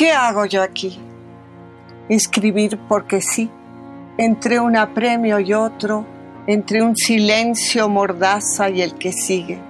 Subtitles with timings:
[0.00, 0.98] Qué hago yo aquí?
[2.08, 3.50] Escribir porque sí,
[4.16, 6.06] entre un apremio y otro,
[6.46, 9.60] entre un silencio mordaza y el que sigue.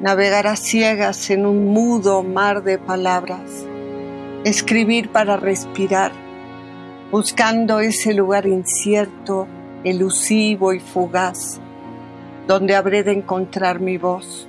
[0.00, 3.66] Navegar a ciegas en un mudo mar de palabras.
[4.44, 6.12] Escribir para respirar,
[7.10, 9.46] buscando ese lugar incierto,
[9.84, 11.60] elusivo y fugaz,
[12.46, 14.47] donde habré de encontrar mi voz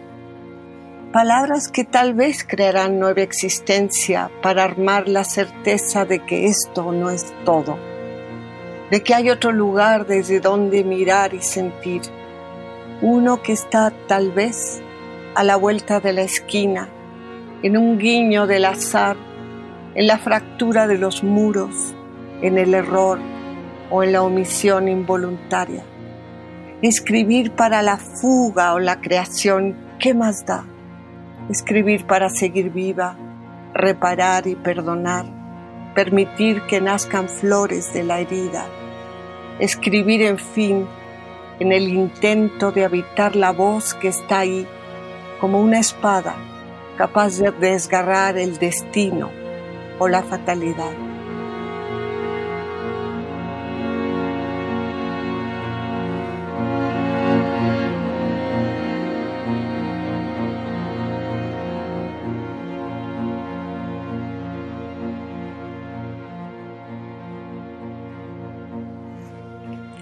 [1.12, 7.10] palabras que tal vez crearán nueva existencia para armar la certeza de que esto no
[7.10, 7.80] es todo,
[8.92, 12.02] de que hay otro lugar desde donde mirar y sentir,
[13.02, 14.82] uno que está tal vez
[15.34, 16.90] a la vuelta de la esquina,
[17.64, 19.18] en un guiño del azar,
[19.96, 21.96] en la fractura de los muros,
[22.44, 23.20] en el error
[23.90, 25.84] o en la omisión involuntaria.
[26.84, 30.66] Escribir para la fuga o la creación, ¿qué más da?
[31.50, 33.18] Escribir para seguir viva,
[33.74, 35.26] reparar y perdonar,
[35.96, 38.66] permitir que nazcan flores de la herida,
[39.60, 40.88] escribir en fin
[41.60, 44.66] en el intento de habitar la voz que está ahí
[45.42, 46.36] como una espada
[46.98, 49.30] capaz de desgarrar el destino
[50.00, 51.09] o la fatalidad.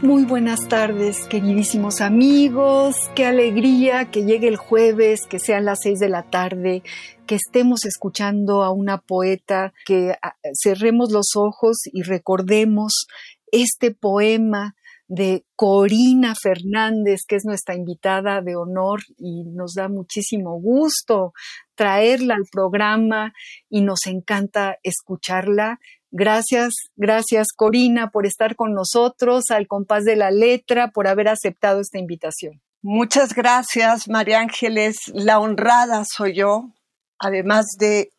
[0.08, 2.96] Muy buenas tardes, queridísimos amigos.
[3.14, 6.82] Qué alegría que llegue el jueves, que sean las seis de la tarde,
[7.26, 13.08] que estemos escuchando a una poeta, que ah, cerremos los ojos y recordemos
[13.52, 14.76] este poema
[15.10, 21.34] de Corina Fernández, que es nuestra invitada de honor y nos da muchísimo gusto
[21.76, 23.34] traerla al programa
[23.70, 25.80] y nos encanta escucharla
[26.20, 31.80] Gracias, gracias Corina por estar con nosotros al compás de la letra, por haber aceptado
[31.80, 32.60] esta invitación.
[32.82, 34.96] Muchas gracias, María Ángeles.
[35.14, 36.72] La honrada soy yo,
[37.20, 38.10] además de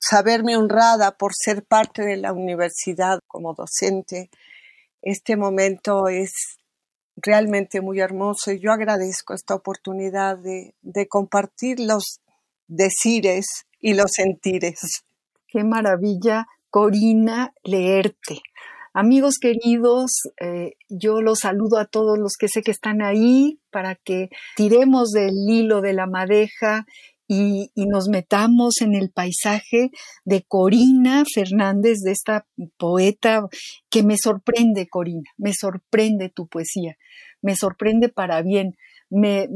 [0.00, 4.30] saberme honrada por ser parte de la universidad como docente.
[5.02, 6.32] Este momento es
[7.16, 12.20] realmente muy hermoso y yo agradezco esta oportunidad de, de compartir los
[12.66, 15.04] decires y los sentires.
[15.48, 16.46] Qué maravilla
[16.76, 18.42] Corina Leerte.
[18.92, 23.94] Amigos queridos, eh, yo los saludo a todos los que sé que están ahí para
[23.94, 26.84] que tiremos del hilo de la madeja
[27.26, 29.90] y, nos metamos en el paisaje
[30.26, 33.46] de Corina Fernández, de esta poeta
[33.88, 36.98] que me sorprende, Corina, me sorprende tu poesía,
[37.40, 38.76] me sorprende para bien.
[39.08, 39.48] Me,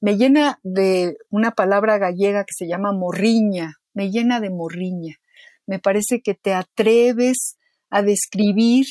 [0.00, 5.16] me llena de una palabra gallega que se llama morriña, me llena de morriña
[5.66, 7.56] me parece que te atreves
[7.90, 8.86] a describir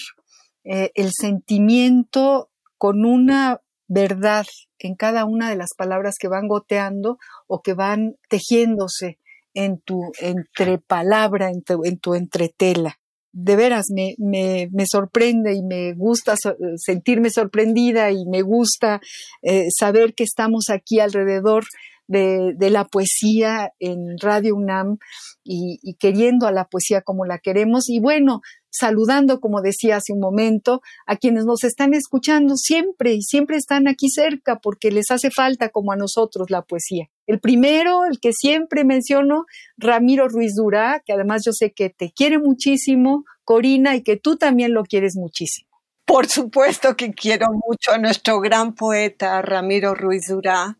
[0.63, 4.46] eh, el sentimiento con una verdad
[4.80, 9.19] en cada una de las palabras que van goteando o que van tejiéndose
[9.53, 13.00] en tu entrepalabra, en tu, en tu entretela.
[13.31, 16.35] De veras, me, me, me, sorprende y me gusta
[16.78, 19.02] sentirme sorprendida y me gusta
[19.41, 21.66] eh, saber que estamos aquí alrededor
[22.08, 24.98] de, la poesía en Radio UNAM
[25.44, 27.90] y, queriendo a la poesía como la queremos.
[27.90, 33.22] Y bueno, saludando, como decía hace un momento, a quienes nos están escuchando siempre y
[33.22, 37.08] siempre están aquí cerca porque les hace falta como a nosotros la poesía.
[37.28, 39.46] El primero, el que siempre menciono,
[39.78, 44.35] Ramiro Ruiz Durá, que además yo sé que te quiere muchísimo, Corina, y que tú
[44.35, 45.70] también lo quieres muchísimo.
[46.06, 50.78] Por supuesto que quiero mucho a nuestro gran poeta Ramiro Ruiz Durá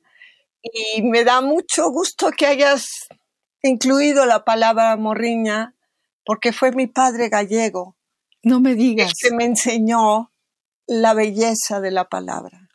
[0.74, 2.86] y me da mucho gusto que hayas
[3.62, 5.76] incluido la palabra morriña,
[6.26, 7.96] porque fue mi padre gallego.
[8.44, 9.14] No me digas.
[9.20, 10.32] que me enseñó
[10.88, 12.70] la belleza de la palabra.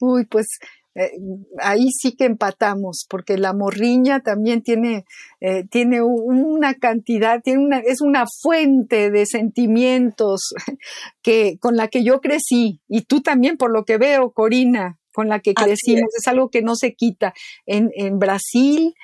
[0.00, 0.46] Uy, pues
[0.94, 1.12] eh,
[1.60, 5.04] ahí sí que empatamos, porque la morriña también tiene,
[5.40, 10.54] eh, tiene una cantidad, tiene una, es una fuente de sentimientos
[11.22, 15.28] que, con la que yo crecí, y tú también, por lo que veo, Corina, con
[15.28, 16.26] la que crecimos, es.
[16.26, 17.34] algo que no se quita.
[17.66, 18.94] En, en Brasil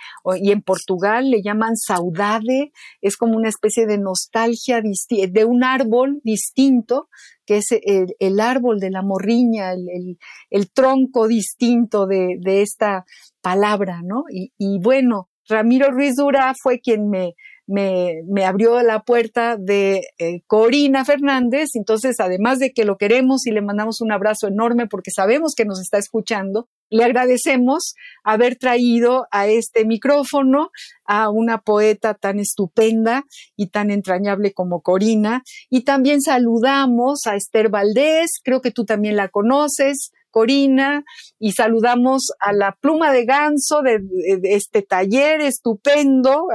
[0.41, 6.21] y en Portugal le llaman saudade, es como una especie de nostalgia de un árbol
[6.25, 7.09] distinto,
[7.47, 10.19] que es el, árbol de la morriña, el,
[10.51, 13.07] el, tronco distinto de, de, esta
[13.41, 14.25] palabra, ¿no?
[14.31, 17.35] Y, y bueno, Ramiro Ruiz Dura fue quien me,
[17.69, 21.71] me, me abrió la puerta de eh, Corina Fernández.
[21.75, 25.67] Entonces, además de que lo queremos y le mandamos un abrazo enorme porque sabemos que
[25.67, 27.95] nos está escuchando, le agradecemos
[28.25, 30.71] haber traído a este micrófono
[31.05, 33.25] a una poeta tan estupenda
[33.55, 35.43] y tan entrañable como Corina.
[35.69, 41.05] Y también saludamos a Esther Valdés, creo que tú también la conoces, Corina
[41.39, 44.01] y saludamos a la pluma de ganso de,
[44.45, 46.47] este taller estupendo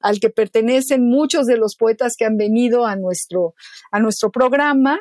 [0.00, 3.54] al que pertenecen muchos de los poetas que han venido a nuestro,
[3.90, 5.00] a nuestro programa.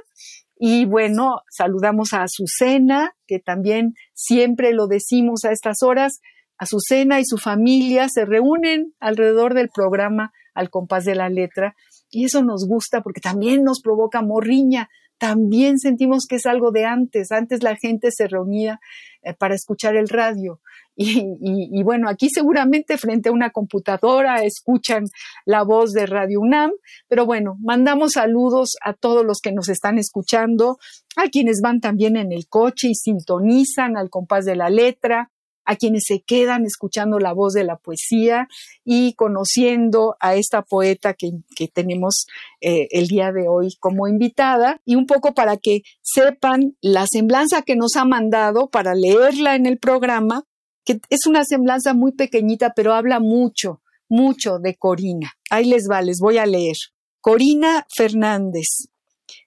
[0.58, 6.20] Y bueno, saludamos a Azucena, que también siempre lo decimos a estas horas.
[6.58, 11.76] Azucena y su familia se reúnen alrededor del programa al compás de la letra
[12.12, 14.90] y eso nos gusta porque también nos provoca morriña,
[15.22, 17.32] también sentimos que es algo de antes.
[17.32, 18.80] Antes la gente se reunía
[19.22, 20.60] eh, para escuchar el radio.
[20.96, 25.06] Y, bueno, aquí seguramente frente a una computadora escuchan
[25.46, 26.72] la voz de Radio UNAM,
[27.08, 30.78] pero bueno, mandamos saludos a todos los que nos están escuchando,
[31.16, 35.31] a quienes van también en el coche y sintonizan al compás de la letra,
[35.66, 38.48] a quienes se quedan escuchando la voz de la poesía
[38.84, 41.32] y conociendo a esta poeta que,
[41.74, 42.26] tenemos
[42.60, 47.62] eh, el día de hoy como invitada y un poco para que sepan la semblanza
[47.62, 50.44] que nos ha mandado para leerla en el programa,
[50.84, 55.34] que es una semblanza muy pequeñita, pero habla mucho, mucho de Corina.
[55.50, 56.76] Ahí les va, les voy a leer.
[57.22, 58.90] Corina Fernández,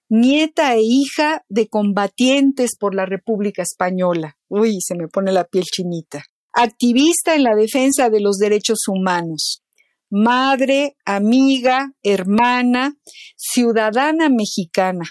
[0.09, 4.37] nieta e hija de combatientes por la República Española.
[4.57, 6.23] Uy, se me pone la piel chinita.
[6.53, 9.65] Activista en la defensa de los derechos humanos.
[10.11, 12.95] Madre, amiga, hermana,
[13.37, 15.07] ciudadana mexicana.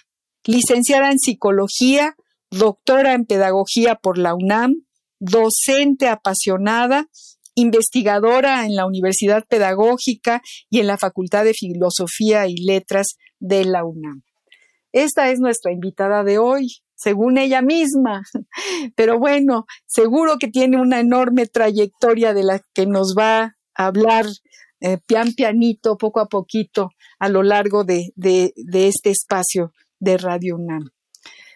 [0.45, 2.15] Licenciada en psicología,
[2.51, 4.85] doctora en pedagogía por la UNAM,
[5.19, 7.07] docente apasionada,
[7.53, 13.83] investigadora en la Universidad Pedagógica y en la Facultad de Filosofía y Letras de la
[13.83, 14.23] UNAM.
[14.93, 18.23] Esta es nuestra invitada de hoy, según ella misma.
[18.95, 24.25] Pero bueno, seguro que tiene una enorme trayectoria de la que nos va a hablar
[24.79, 26.89] eh, pian pianito, poco a poquito,
[27.19, 28.53] a lo largo de, de,
[28.87, 30.89] este espacio de Radio UNAM.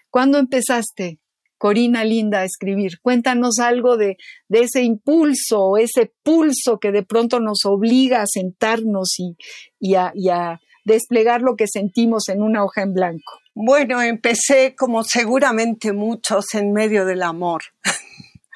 [0.09, 1.19] ¿Cuándo empezaste,
[1.57, 3.01] Corina Linda, a escribir?
[3.01, 4.15] Cuéntanos algo de,
[4.47, 9.35] de ese impulso, ese pulso que de pronto nos obliga a sentarnos y,
[9.77, 13.33] y, a, y a desplegar lo que sentimos en una hoja en blanco?
[13.59, 17.63] Bueno, empecé como seguramente muchos en medio del amor.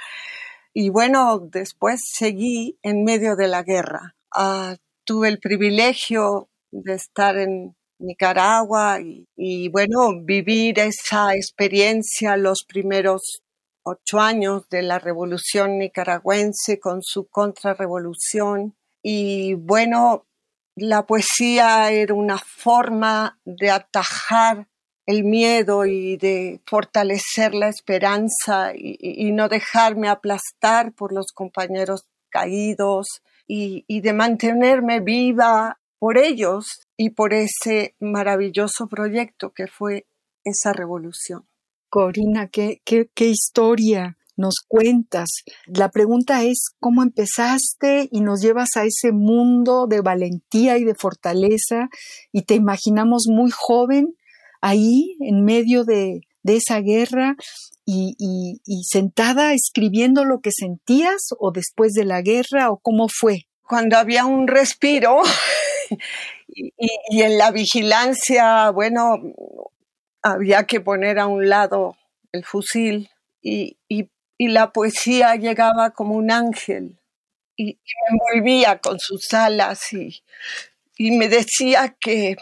[0.76, 4.16] y bueno, después seguí en medio de la guerra.
[4.32, 12.64] Ah, tuve el privilegio de estar en Nicaragua y, y, bueno, vivir esa experiencia los
[12.68, 13.42] primeros
[13.82, 18.76] ocho años de la revolución nicaragüense con su contrarrevolución.
[19.02, 20.28] Y bueno,
[20.76, 24.68] la poesía era una forma de atajar
[25.06, 33.08] el miedo y de fortalecer la esperanza y, no dejarme aplastar por los compañeros caídos
[33.48, 36.66] y, y, de mantenerme viva por ellos
[36.98, 40.06] y por ese maravilloso proyecto que fue
[40.44, 41.46] esa revolución.
[41.90, 45.30] Corina, qué, qué, qué historia nos cuentas.
[45.66, 50.96] La pregunta es cómo empezaste y nos llevas a ese mundo de valentía y de
[50.96, 51.90] fortaleza
[52.32, 54.16] y te imaginamos muy joven
[54.62, 57.36] ahí en medio de, esa guerra
[57.86, 58.58] y,
[58.90, 63.48] sentada escribiendo lo que sentías o después de la guerra o cómo fue.
[63.62, 65.22] Cuando había un respiro
[66.48, 69.18] y, en la vigilancia, bueno,
[70.22, 71.96] había que poner a un lado
[72.32, 73.10] el fusil
[73.42, 76.98] y, y la poesía llegaba como un ángel
[77.56, 80.24] y, me envolvía con sus alas y,
[80.98, 82.36] y me decía que,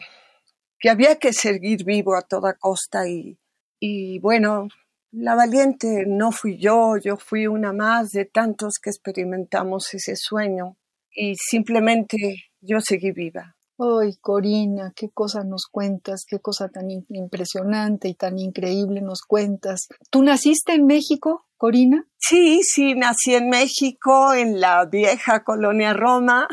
[0.80, 3.38] que, había que seguir vivo a toda costa y,
[3.80, 4.68] y bueno,
[5.12, 10.78] la valiente no fui yo, yo fui una más de tantos que experimentamos ese sueño
[11.12, 13.56] y simplemente yo seguí viva.
[13.82, 19.88] Ay, Corina, qué cosa nos cuentas, qué cosa tan impresionante y tan increíble nos cuentas.
[20.12, 22.06] ¿Tú naciste en México, Corina?
[22.18, 26.50] Sí, sí, nací en México, en la vieja colonia Roma.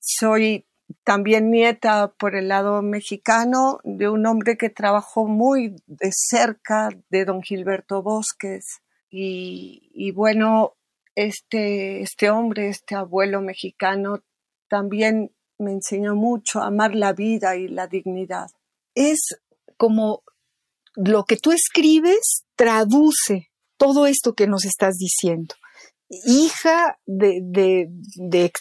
[0.00, 0.66] Soy
[1.02, 7.24] también nieta por el lado mexicano de un hombre que trabajó muy de cerca de
[7.24, 8.80] don Gilberto Bosques.
[9.10, 10.74] Y, bueno,
[11.14, 14.22] este, este hombre, este abuelo mexicano,
[14.68, 18.48] también me enseñó mucho a amar la vida y la dignidad.
[18.94, 19.40] Es
[19.76, 20.22] como
[20.96, 25.54] lo que tú escribes traduce todo esto que nos estás diciendo.
[26.08, 27.88] Hija de,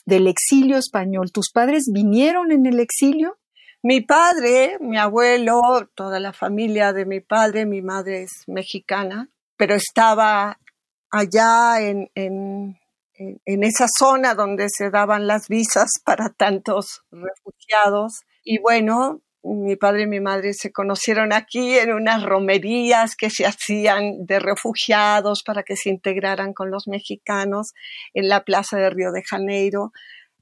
[0.06, 3.38] del exilio español, ¿tus padres vinieron en el exilio?
[3.82, 5.62] Mi padre, mi abuelo,
[5.94, 10.58] toda la familia de mi padre, mi madre es mexicana, pero estaba
[11.12, 12.78] allá en, en,
[13.46, 18.22] esa zona donde se daban las visas para tantos refugiados.
[18.44, 23.46] Y bueno, mi padre y mi madre se conocieron aquí en unas romerías que se
[23.46, 27.74] hacían de refugiados para que se integraran con los mexicanos
[28.14, 29.92] en la plaza de Río de Janeiro.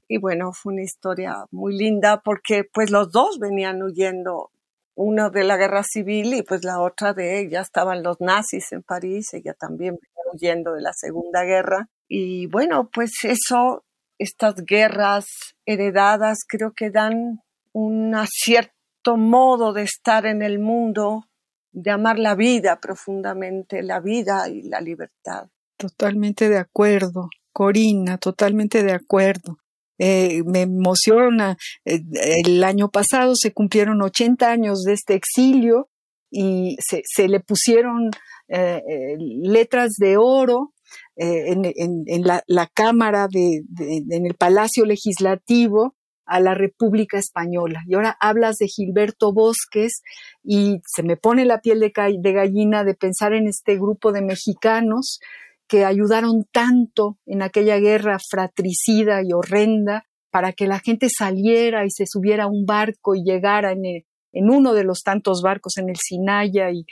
[0.06, 4.50] Y bueno, fue una historia muy linda porque pues los dos venían huyendo,
[4.94, 8.82] uno de la guerra civil y pues la otra de ella, estaban los nazis en
[8.82, 13.84] París, ella también venía huyendo de la Segunda Guerra y bueno, pues eso,
[14.18, 15.26] estas guerras
[15.64, 17.40] heredadas creo que dan
[17.72, 18.14] un
[19.02, 21.24] cierto modo de estar en el mundo,
[21.72, 25.48] de amar la vida profundamente, la vida y la libertad.
[25.76, 29.58] Totalmente de acuerdo, Corina, totalmente de acuerdo.
[29.98, 31.56] Eh, me emociona.
[31.84, 32.00] Eh,
[32.44, 35.88] el año pasado se cumplieron 80 años de este exilio
[36.30, 38.10] y se, le pusieron
[38.48, 38.82] eh,
[39.18, 40.72] letras de oro
[41.16, 47.82] eh, en, la, Cámara, de, en el Palacio Legislativo a la República Española.
[47.86, 50.02] Y ahora hablas de Gilberto Bosques
[50.42, 54.22] y se me pone la piel de, de gallina de pensar en este grupo de
[54.22, 55.20] mexicanos
[55.68, 61.90] que ayudaron tanto en aquella guerra fratricida y horrenda para que la gente saliera y
[61.90, 65.88] se subiera a un barco y llegara en en uno de los tantos barcos en
[65.90, 66.86] el Sinaya y,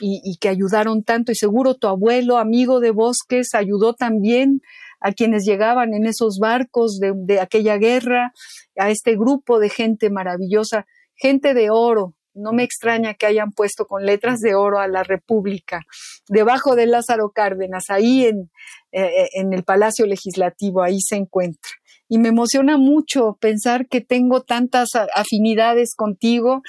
[0.00, 1.32] y, que ayudaron tanto.
[1.32, 4.60] Y seguro tu abuelo, amigo de Bosques, ayudó también
[5.04, 8.32] a quienes llegaban en esos barcos de, aquella guerra,
[8.74, 13.84] a este grupo de gente maravillosa, gente de oro, no me extraña que hayan puesto
[13.84, 15.82] con letras de oro a la República,
[16.26, 18.50] debajo de Lázaro Cárdenas, ahí en,
[18.92, 21.70] eh, en, el Palacio Legislativo, ahí se encuentra.
[22.08, 26.62] Y me emociona mucho pensar que tengo tantas afinidades contigo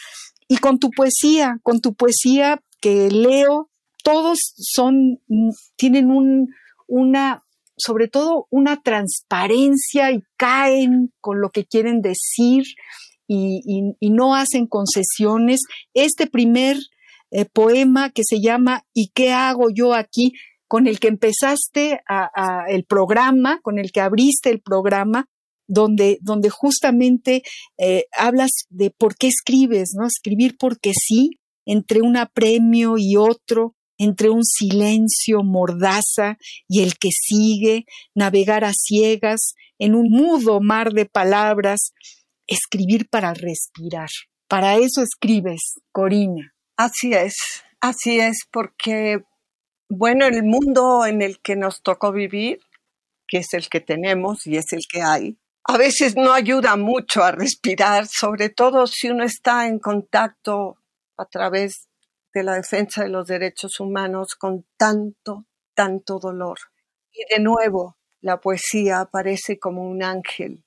[0.50, 3.70] y con tu poesía, con tu poesía que leo,
[4.04, 5.22] todos son,
[5.78, 6.50] tienen un,
[6.86, 7.45] una,
[7.78, 12.64] sobre todo una transparencia y caen con lo que quieren decir
[13.28, 15.62] y, no hacen concesiones.
[15.94, 16.78] Este primer
[17.32, 20.34] eh, poema que se llama ¿Y qué hago yo aquí?
[20.68, 22.02] con el que empezaste
[22.68, 25.28] el programa, con el que abriste el programa,
[25.68, 27.44] donde, donde justamente
[27.78, 30.08] eh, hablas de por qué escribes, ¿no?
[30.08, 36.38] Escribir porque sí, entre un apremio y otro, entre un silencio mordaza
[36.68, 41.94] y el que sigue, navegar a ciegas en un mudo mar de palabras,
[42.48, 44.10] escribir para respirar.
[44.48, 46.54] Para eso escribes, Corina.
[46.78, 47.36] Así es,
[47.82, 49.20] así es, porque
[49.90, 52.60] bueno, el mundo en el que nos tocó vivir,
[53.28, 55.38] que es el que tenemos y es el que hay,
[55.68, 60.78] a veces no ayuda mucho a respirar, sobre todo si uno está en contacto
[61.18, 61.88] a través
[62.36, 66.58] de la defensa de los derechos humanos con tanto, tanto dolor.
[67.14, 70.66] Y de nuevo, la poesía aparece como un ángel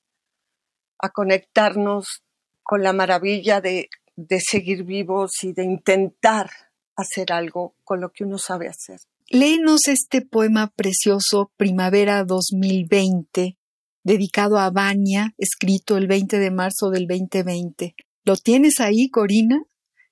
[0.97, 2.23] a conectarnos
[2.63, 6.49] con la maravilla de, de seguir vivos y de intentar
[6.95, 8.99] hacer algo con lo que uno sabe hacer.
[9.29, 13.57] Léenos este poema precioso, Primavera 2020,
[14.03, 17.93] dedicado a Bania, escrito el 20 de marzo del 2020.
[18.25, 19.68] ¿Lo tienes ahí, Corina?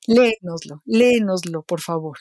[0.08, 2.18] Léenoslo, léenoslo, por favor.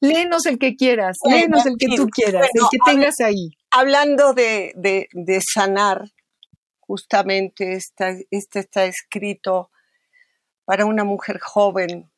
[0.00, 3.50] Léenos el que quieras, léenos el que tú quieras, el que tengas ahí.
[3.70, 6.04] Hablando de, de, sanar,
[6.80, 9.70] justamente este está escrito
[10.64, 12.10] para una mujer joven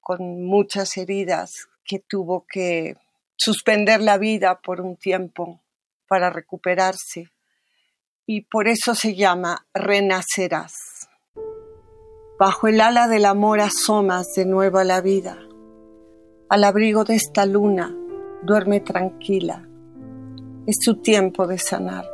[0.00, 1.52] con muchas heridas
[1.84, 2.96] que tuvo que
[3.36, 5.60] suspender la vida por un tiempo
[6.08, 7.30] para recuperarse
[8.26, 10.72] y por eso se llama Renacerás.
[12.38, 15.38] Bajo el ala del amor asomas de nuevo a la vida.
[16.50, 17.96] Al abrigo de esta luna,
[18.42, 19.66] duerme tranquila.
[20.66, 22.04] Es tu tiempo de sanar.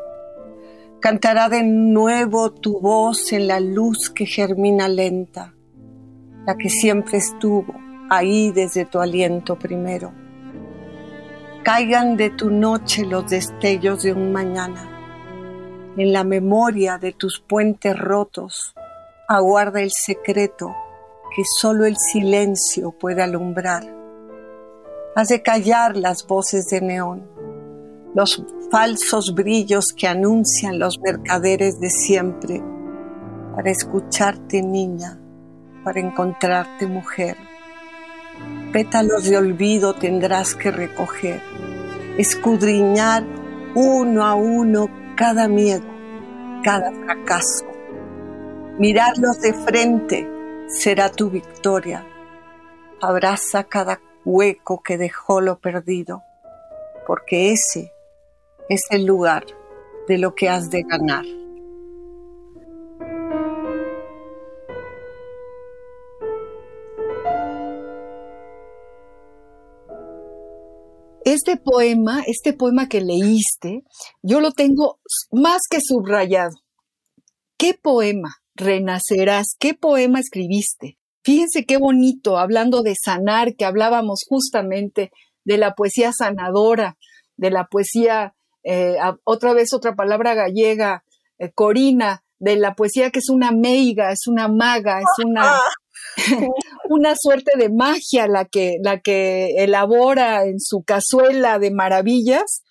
[1.01, 5.57] Cantará de nuevo tu voz en la luz que germina lenta,
[6.47, 7.75] la que siempre estuvo
[8.09, 10.13] ahí desde tu aliento primero.
[11.65, 14.89] Caigan de tu noche los destellos de un mañana.
[15.97, 18.77] En la memoria de tus puentes rotos
[19.37, 20.75] aguarda el secreto
[21.35, 23.83] que solo el silencio puede alumbrar.
[25.15, 27.29] Hace callar las voces de neón,
[28.15, 32.63] los falsos brillos que anuncian los mercaderes de siempre,
[33.55, 35.21] para escucharte niña,
[35.85, 37.37] para encontrarte mujer.
[38.73, 41.41] Pétalos de olvido tendrás que recoger,
[42.17, 43.25] escudriñar
[43.75, 45.85] uno a uno cada miedo,
[46.63, 47.72] cada fracaso.
[48.79, 50.27] Mirarlos de frente
[50.67, 52.07] será tu victoria.
[53.03, 56.23] Abraza cada hueco que dejó lo perdido,
[57.07, 57.93] porque ese
[58.71, 59.45] es el lugar
[60.09, 61.25] de lo que has de ganar.
[71.25, 73.85] Este poema, este poema que leíste,
[74.23, 74.99] yo lo tengo
[75.31, 76.57] más que subrayado.
[77.59, 78.42] ¿Qué poema?
[78.55, 79.57] Renacerás.
[79.59, 80.99] ¿Qué poema escribiste?
[81.25, 85.13] Fíjense qué bonito, hablando de sanar, que hablábamos justamente
[85.45, 86.97] de la poesía sanadora,
[87.37, 91.05] de la poesía, eh, otra vez otra palabra gallega,
[91.39, 95.61] eh, corina, de la poesía que es una meiga, es una maga, es una,
[96.91, 102.65] una suerte de magia la que, la que elabora en su cazuela de maravillas.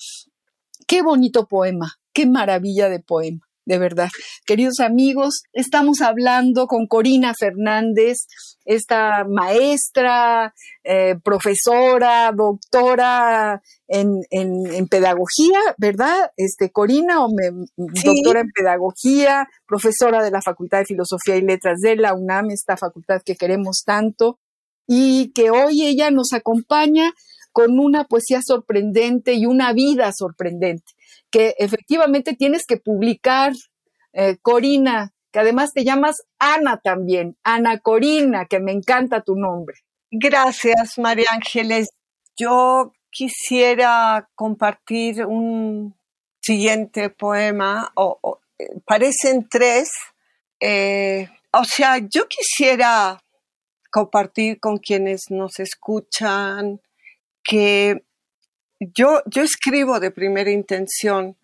[0.87, 4.09] Qué bonito poema, qué maravilla de poema de verdad.
[4.45, 8.27] Queridos amigos, estamos hablando con Corina Fernández,
[8.65, 10.53] esta maestra,
[10.83, 16.31] eh, profesora, doctora en, pedagogía, ¿verdad?
[16.37, 17.29] Este, Corina, o
[17.77, 22.77] doctora en pedagogía, profesora de la Facultad de Filosofía y Letras de la UNAM, esta
[22.77, 24.39] facultad que queremos tanto,
[24.87, 27.11] y que hoy ella nos acompaña
[27.51, 30.93] con una poesía sorprendente y una vida sorprendente
[31.31, 33.53] que efectivamente tienes que publicar,
[34.13, 39.77] eh, Corina, que además te llamas Ana también, Ana Corina, que me encanta tu nombre.
[40.11, 41.89] Gracias, María Ángeles.
[42.37, 45.95] Yo quisiera compartir un
[46.41, 48.39] siguiente poema, o,
[48.85, 49.89] parecen tres.
[50.59, 53.21] Eh, o sea, yo quisiera
[53.89, 56.81] compartir con quienes nos escuchan
[57.43, 58.03] que
[58.81, 61.37] yo, yo escribo de primera intención.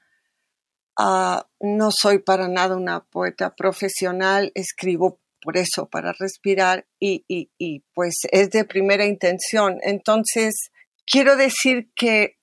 [0.98, 7.80] Ah, no soy para nada una poeta profesional, escribo por eso, para respirar y, y,
[7.94, 9.78] pues es de primera intención.
[9.84, 10.72] Entonces,
[11.06, 12.38] quiero decir que,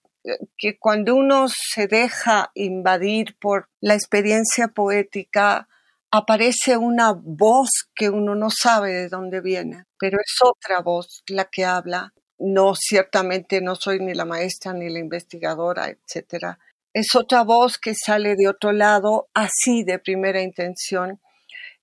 [0.57, 5.69] que cuando uno se deja invadir por la experiencia poética,
[6.13, 11.47] aparece una voz que uno no sabe de dónde viene, pero es otra voz la
[11.47, 16.59] que habla no, ciertamente no soy ni la maestra ni la investigadora, etcétera.
[16.93, 21.21] Es otra voz que sale de otro lado, así de primera intención.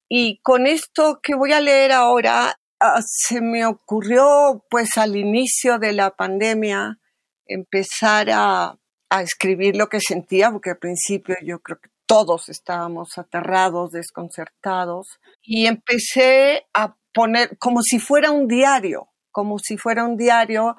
[0.08, 5.80] Y con esto que voy a leer ahora, ah, se me ocurrió, pues al inicio
[5.80, 7.00] de la pandemia,
[7.46, 8.78] empezar a,
[9.10, 15.20] a escribir lo que sentía, porque al principio yo creo que todos estábamos aterrados, desconcertados,
[15.42, 20.76] y empecé a poner como si fuera un diario como si fuera un diario.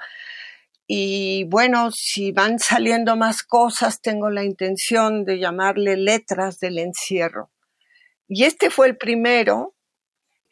[0.87, 7.51] Y bueno, si van saliendo más cosas, tengo la intención de llamarle letras del encierro.
[8.29, 9.75] Y este fue el primero,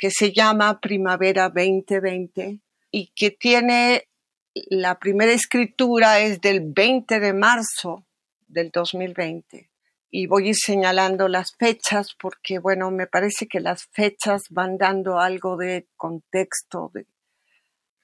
[0.00, 2.60] que se llama Primavera 2020
[2.90, 4.08] y que tiene
[4.54, 8.06] la primera escritura es del 20 de marzo
[8.48, 9.70] del 2020.
[10.10, 14.76] Y voy a ir señalando las fechas porque, bueno, me parece que las fechas van
[14.76, 17.06] dando algo de contexto de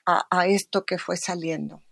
[0.06, 1.82] a, esto que fue saliendo.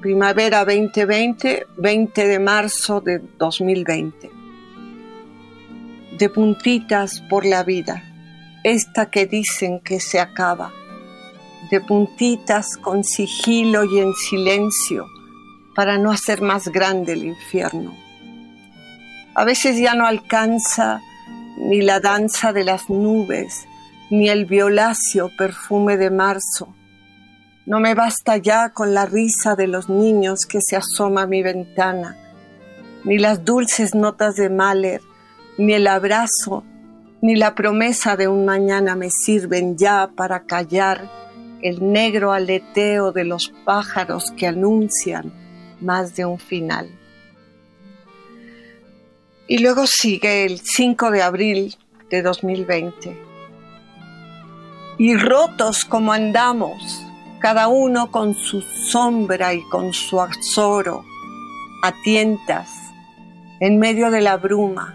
[0.00, 4.30] Primavera 2020, 20 de marzo de 2020.
[6.18, 8.02] De puntitas por la vida,
[8.64, 10.72] esta que dicen que se acaba.
[11.70, 15.06] De puntitas con sigilo y en silencio
[15.74, 17.94] para no hacer más grande el infierno.
[19.34, 21.00] A veces ya no alcanza
[21.58, 23.66] ni la danza de las nubes,
[24.10, 26.74] ni el violáceo perfume de marzo.
[27.64, 31.42] No me basta ya con la risa de los niños que se asoma a mi
[31.42, 32.16] ventana,
[33.04, 35.00] ni las dulces notas de Mahler,
[35.58, 36.64] ni el abrazo,
[37.22, 41.10] ni la promesa de un mañana me sirven ya para callar
[41.62, 45.32] el negro aleteo de los pájaros que anuncian
[45.80, 46.88] más de un final.
[49.48, 51.76] Y luego sigue el 5 de abril
[52.10, 53.25] de 2020.
[54.98, 57.04] Y rotos como andamos,
[57.40, 61.04] cada uno con su sombra y con su azoro,
[61.82, 62.70] a tientas,
[63.60, 64.94] en medio de la bruma,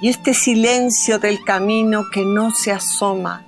[0.00, 3.44] y este silencio del camino que no se asoma,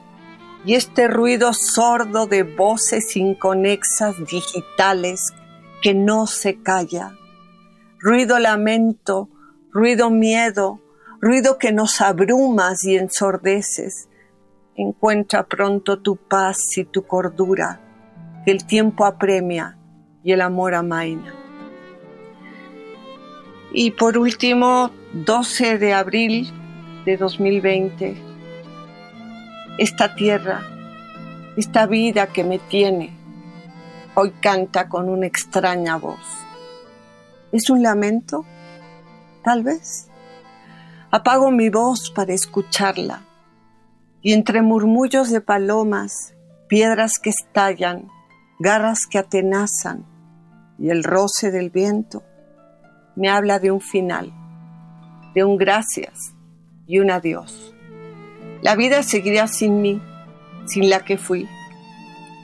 [0.65, 5.33] y este ruido sordo de voces inconexas digitales
[5.83, 7.13] que no se calla,
[8.01, 9.29] ruido lamento,
[9.73, 10.81] ruido miedo,
[11.21, 14.09] ruido que nos abrumas y ensordeces.
[14.77, 17.81] Encuentra pronto tu paz y tu cordura,
[18.45, 19.79] que el tiempo apremia
[20.23, 21.35] y el amor amaina.
[23.73, 26.53] Y por último, 12 de abril
[27.05, 28.17] de 2020,
[29.79, 30.63] esta tierra,
[31.57, 33.17] esta vida que me tiene,
[34.15, 36.21] hoy canta con una extraña voz.
[37.53, 38.45] ¿Es un lamento?
[39.45, 40.09] tal vez.
[41.11, 43.23] Apago mi voz para escucharla
[44.25, 46.35] y entre murmullos de palomas,
[46.67, 48.09] piedras que estallan,
[48.59, 50.07] garras que atenazan
[50.79, 52.23] y el roce del viento,
[53.17, 54.33] me habla de un final,
[55.35, 56.35] de un gracias
[56.87, 57.75] y un adiós.
[58.63, 60.01] La vida seguirá sin mí,
[60.65, 61.47] sin la que fui.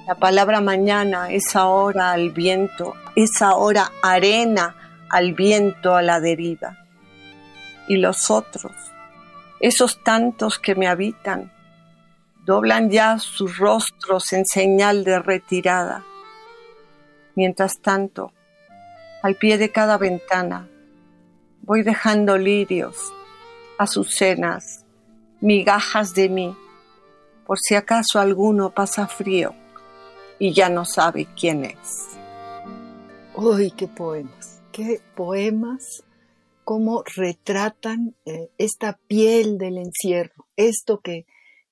[0.06, 4.76] La palabra mañana es ahora al viento, es ahora arena
[5.08, 6.76] al viento a la deriva
[7.88, 8.72] y los otros,
[9.60, 11.50] esos tantos que me habitan,
[12.44, 16.04] doblan ya sus rostros en señal de retirada.
[17.34, 18.32] Mientras tanto,
[19.22, 20.68] al pie de cada ventana,
[21.62, 23.12] voy dejando lirios,
[23.78, 24.84] azucenas,
[25.40, 26.56] migajas de mí,
[27.46, 29.54] por si acaso alguno pasa frío
[30.38, 32.08] y ya no sabe quién es.
[33.34, 34.60] ¡Uy, qué poemas!
[34.72, 36.04] ¡Qué poemas!
[36.70, 41.26] cómo retratan eh, esta piel del encierro, esto que,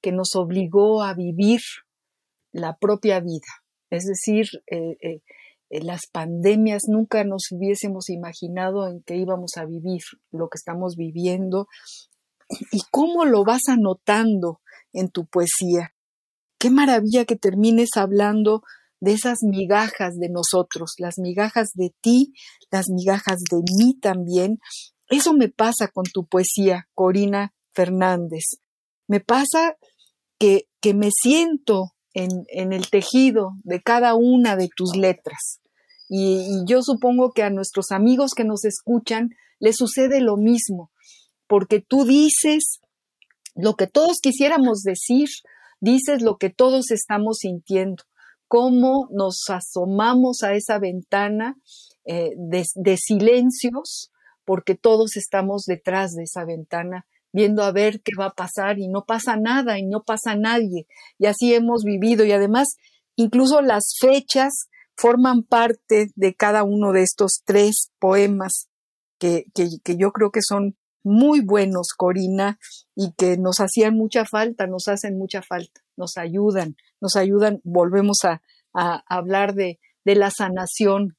[0.09, 1.61] que, nos obligó a vivir
[2.53, 3.47] la propia vida.
[3.91, 5.21] Es decir, eh, eh,
[5.71, 11.69] las pandemias nunca nos hubiésemos imaginado en que íbamos a vivir lo que estamos viviendo
[12.73, 14.61] y cómo lo vas anotando
[14.93, 15.95] en tu poesía.
[16.59, 18.63] Qué maravilla que termines hablando
[19.01, 22.33] de esas migajas de nosotros, las migajas de ti,
[22.71, 24.59] las migajas de mí también.
[25.09, 28.45] Eso me pasa con tu poesía, Corina Fernández.
[29.07, 29.77] Me pasa
[30.39, 35.61] que, que me siento en, en, el tejido de cada una de tus letras.
[36.09, 40.91] Y, yo supongo que a nuestros amigos que nos escuchan les sucede lo mismo,
[41.47, 42.81] porque tú dices
[43.55, 45.29] lo que todos quisiéramos decir,
[45.81, 48.05] dices lo que todos estamos sintiendo
[48.49, 51.57] cómo nos asomamos a esa ventana
[52.05, 54.11] eh, de, silencios,
[54.45, 58.89] porque todos estamos detrás de esa ventana viendo a ver qué va a pasar y
[58.89, 60.87] no pasa nada y no pasa nadie.
[61.19, 62.69] Y así hemos vivido y además
[63.17, 68.69] incluso las fechas forman parte de cada uno de estos tres poemas
[69.19, 70.77] que, que, que yo creo que son
[71.09, 72.59] muy buenos, Corina,
[72.95, 78.19] y que nos hacían mucha falta, nos hacen mucha falta, nos ayudan, nos ayudan, volvemos
[78.25, 78.43] a,
[79.09, 81.17] hablar de, de la sanación.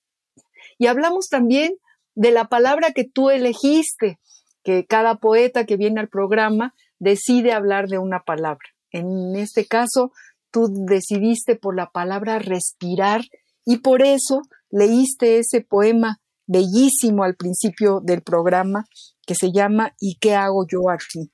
[0.78, 1.74] Y hablamos también
[2.15, 4.19] de la palabra que tú elegiste,
[4.63, 8.67] que cada poeta que viene al programa decide hablar de una palabra.
[8.91, 10.12] En este caso,
[10.52, 13.22] tú decidiste por la palabra respirar
[13.65, 18.86] y por eso leíste ese poema bellísimo al principio del programa
[19.26, 21.32] que se llama ¿Y qué hago yo aquí?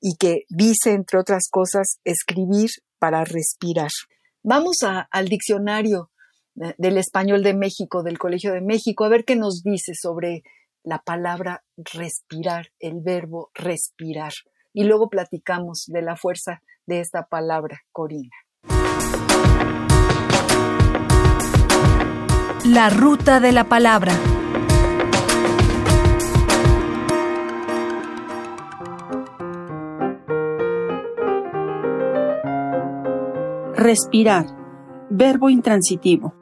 [0.00, 3.90] y que dice, entre otras cosas, escribir para respirar.
[4.42, 6.10] Vamos al diccionario
[6.54, 10.42] del español de México, del Colegio de México, a ver qué nos dice sobre
[10.86, 14.32] la palabra respirar, el verbo respirar.
[14.72, 18.30] Y luego platicamos de la fuerza de esta palabra, Corina.
[22.64, 24.12] La ruta de la palabra.
[33.74, 34.46] Respirar.
[35.10, 36.34] Verbo intransitivo.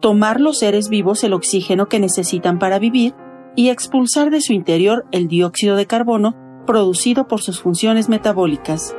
[0.00, 3.14] Tomar los seres vivos el oxígeno que necesitan para vivir
[3.56, 6.36] y expulsar de su interior el dióxido de carbono
[6.66, 8.96] producido por sus funciones metabólicas.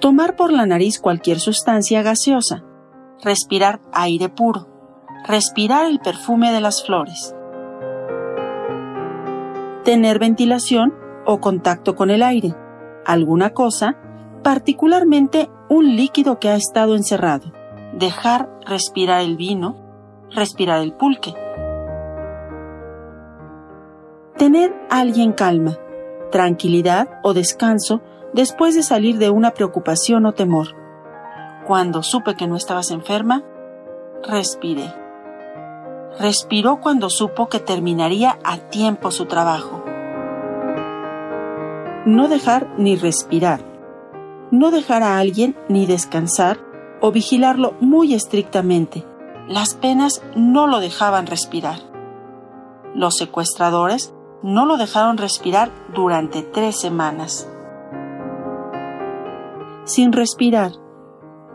[0.00, 2.64] Tomar por la nariz cualquier sustancia gaseosa.
[3.22, 4.68] Respirar aire puro.
[5.26, 7.34] Respirar el perfume de las flores.
[9.84, 10.94] Tener ventilación
[11.26, 12.54] o contacto con el aire.
[13.04, 13.96] Alguna cosa,
[14.42, 17.52] particularmente un líquido que ha estado encerrado,
[17.92, 19.76] dejar respirar el vino,
[20.30, 21.34] respirar el pulque.
[24.38, 25.78] Tener alguien calma,
[26.30, 30.76] tranquilidad o descanso después de salir de una preocupación o temor.
[31.66, 33.42] Cuando supe que no estabas enferma,
[34.22, 34.94] respiré.
[36.20, 39.82] Respiró cuando supo que terminaría a tiempo su trabajo.
[42.06, 43.60] No dejar ni respirar.
[44.52, 46.58] No dejar a alguien ni descansar
[47.00, 49.04] o vigilarlo muy estrictamente.
[49.48, 51.80] Las penas no lo dejaban respirar.
[52.94, 57.48] Los secuestradores no lo dejaron respirar durante tres semanas.
[59.84, 60.72] Sin respirar,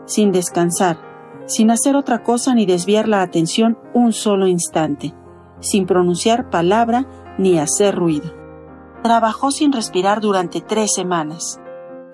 [0.06, 0.98] sin descansar,
[1.46, 5.14] sin hacer otra cosa ni desviar la atención un solo instante,
[5.60, 7.06] sin pronunciar palabra
[7.38, 8.32] ni hacer ruido.
[9.02, 11.60] Trabajó sin respirar durante tres semanas.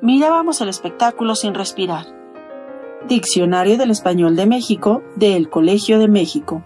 [0.02, 2.06] Mirábamos el espectáculo sin respirar.
[3.08, 6.64] Diccionario del Español de México del Colegio de México.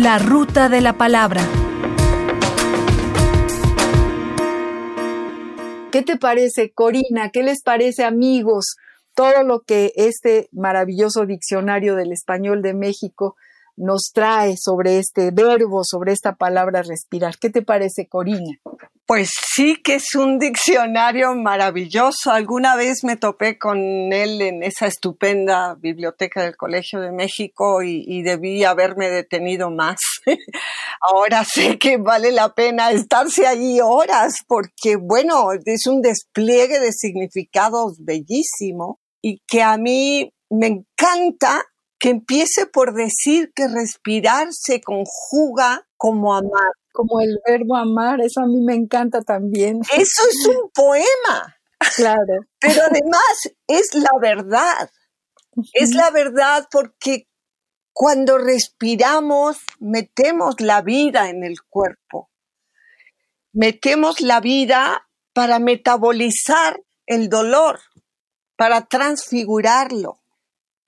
[0.00, 1.42] La ruta de la palabra.
[5.92, 7.28] ¿Qué te parece, Corina?
[7.30, 8.76] ¿Qué les parece, amigos?
[9.14, 13.36] Todo lo que este maravilloso diccionario del español de México
[13.80, 17.38] nos trae sobre este verbo, sobre esta palabra respirar.
[17.38, 18.58] ¿Qué te parece, Corina?
[19.06, 22.30] Pues sí que es un diccionario maravilloso.
[22.30, 23.78] Alguna vez me topé con
[24.12, 29.98] él en esa estupenda biblioteca del Colegio de México y, debí haberme detenido más.
[31.00, 36.92] Ahora sé que vale la pena estarse allí horas porque, bueno, es un despliegue de
[36.92, 41.64] significados bellísimo y que a mí me encanta
[42.00, 46.72] que empiece por decir que respirar se conjuga como amar.
[46.92, 49.80] Como el verbo amar, eso a mí me encanta también.
[49.96, 51.56] Eso es un poema.
[51.94, 52.46] Claro.
[52.58, 54.90] Pero además es la verdad.
[55.74, 57.28] Es la verdad porque
[57.92, 62.30] cuando respiramos metemos la vida en el cuerpo.
[63.52, 67.80] Metemos la vida para metabolizar el dolor,
[68.56, 70.19] para transfigurarlo.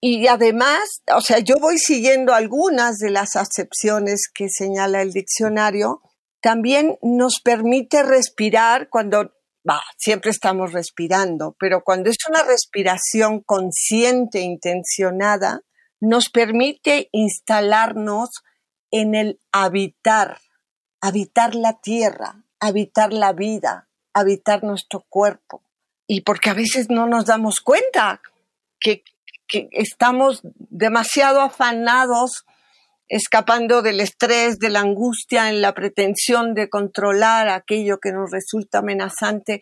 [0.05, 0.81] Y además,
[1.15, 6.03] o sea, yo voy siguiendo algunas de las acepciones que señala el diccionario.
[6.41, 9.33] También nos permite respirar cuando,
[9.69, 15.63] va, siempre estamos respirando, pero cuando es una respiración consciente, intencionada,
[16.01, 18.31] nos permite instalarnos
[18.91, 20.41] en el habitar,
[21.01, 25.63] habitar la tierra, habitar la vida, habitar nuestro cuerpo.
[26.09, 28.21] Y porque a veces no nos damos cuenta
[28.81, 29.05] que
[29.73, 32.45] estamos demasiado afanados,
[33.09, 38.79] escapando del estrés, de la angustia, en la pretensión de controlar aquello que nos resulta
[38.79, 39.61] amenazante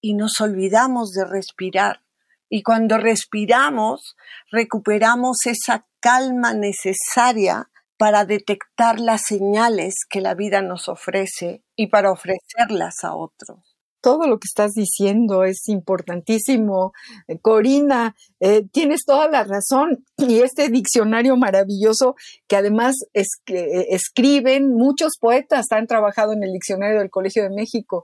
[0.00, 2.02] y nos olvidamos de respirar.
[2.48, 4.16] Y cuando respiramos,
[4.50, 12.10] recuperamos esa calma necesaria para detectar las señales que la vida nos ofrece y para
[12.10, 13.71] ofrecerlas a otros
[14.02, 16.92] todo lo que estás diciendo es importantísimo.
[17.28, 20.04] Eh, Corina, eh, tienes toda la razón.
[20.18, 22.16] Y este diccionario maravilloso
[22.48, 28.02] que además eh, escriben muchos poetas, han trabajado en el diccionario del Colegio de México,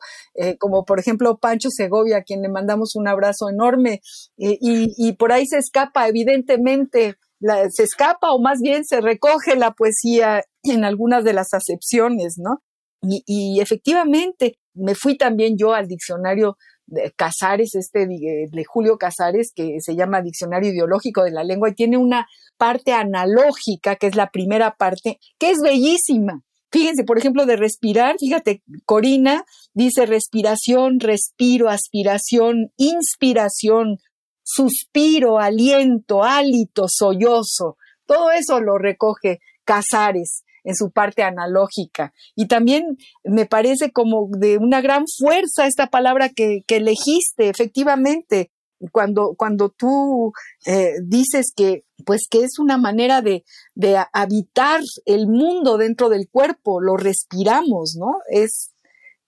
[0.58, 4.00] como por ejemplo Pancho Segovia, a quien le mandamos un abrazo enorme.
[4.36, 7.16] y, por ahí se escapa, evidentemente,
[7.70, 12.62] se escapa o más bien se recoge la poesía en algunas de las acepciones, ¿no?
[13.00, 19.76] y efectivamente, me fui también yo al diccionario de Casares, este de Julio Casares, que
[19.80, 24.30] se llama Diccionario Ideológico de la Lengua, y tiene una parte analógica, que es la
[24.30, 26.42] primera parte, que es bellísima.
[26.70, 33.98] Fíjense, por ejemplo, de respirar, fíjate, Corina dice respiración, respiro, aspiración, inspiración,
[34.42, 37.76] suspiro, aliento, hálito, sollozo.
[38.06, 42.12] Todo eso lo recoge Casares en su parte analógica.
[42.36, 48.50] Y también me parece como de una gran fuerza esta palabra que, elegiste, efectivamente,
[48.92, 50.32] cuando, cuando tú
[50.66, 53.44] eh, dices que, pues que es una manera de,
[54.12, 58.18] habitar el mundo dentro del cuerpo, lo respiramos, ¿no?
[58.28, 58.74] Es,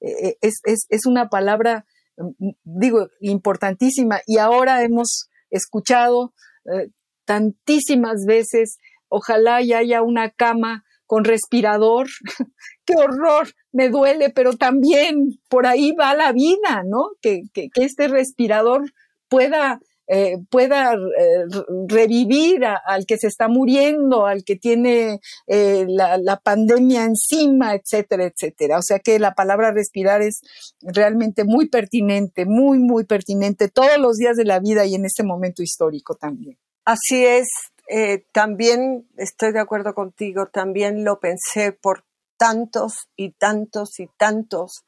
[0.02, 1.86] eh, es, es, una palabra,
[2.18, 4.20] mm, digo, importantísima.
[4.26, 6.34] Y ahora hemos escuchado
[6.66, 6.90] eh,
[7.24, 8.76] tantísimas veces,
[9.08, 12.06] ojalá ya haya una cama con respirador.
[12.86, 13.48] ¡Qué horror!
[13.72, 17.08] Me duele, pero también por ahí va la vida, ¿no?
[17.20, 17.42] Que,
[17.74, 18.92] este respirador
[19.28, 21.46] pueda, eh, pueda eh,
[21.88, 25.18] revivir al que se está muriendo, al que tiene
[25.48, 28.78] eh, la, la, pandemia encima, etcétera, etcétera.
[28.78, 30.42] O sea que la palabra respirar es
[30.80, 35.24] realmente muy pertinente, muy, muy pertinente todos los días de la vida y en este
[35.24, 36.56] momento histórico también.
[36.84, 37.48] Así es,
[37.92, 42.04] eh, también estoy de acuerdo contigo, también lo pensé por
[42.38, 44.84] tantos y tantos y tantos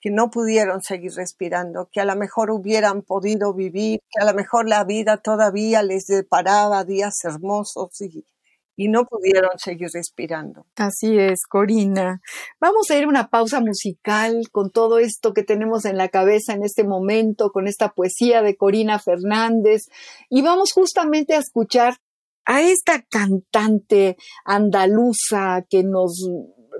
[0.00, 4.34] que no pudieron seguir respirando, que a lo mejor hubieran podido vivir, que a lo
[4.34, 8.24] mejor la vida todavía les deparaba días hermosos y,
[8.74, 10.66] y no pudieron seguir respirando.
[10.74, 12.20] Así es, Corina.
[12.60, 16.54] Vamos a ir a una pausa musical con todo esto que tenemos en la cabeza
[16.54, 19.82] en este momento, con esta poesía de Corina Fernández,
[20.28, 21.94] y vamos justamente a escuchar
[22.44, 26.28] a esta cantante andaluza que nos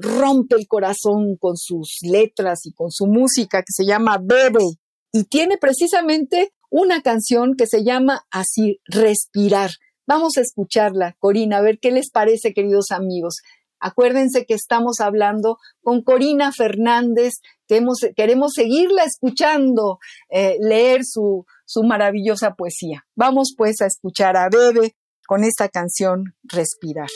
[0.00, 4.64] rompe el corazón con sus letras y con su música que se llama Bebe
[5.12, 9.70] y tiene precisamente una canción que se llama así, Respirar.
[10.06, 13.36] Vamos a escucharla, Corina, a ver qué les parece, queridos amigos.
[13.80, 17.34] Acuérdense que estamos hablando con Corina Fernández,
[17.66, 17.82] que
[18.14, 23.06] queremos seguirla escuchando, eh, leer su, su maravillosa poesía.
[23.14, 24.96] Vamos pues a escuchar a Bebe
[25.30, 27.08] con esta canción Respirar.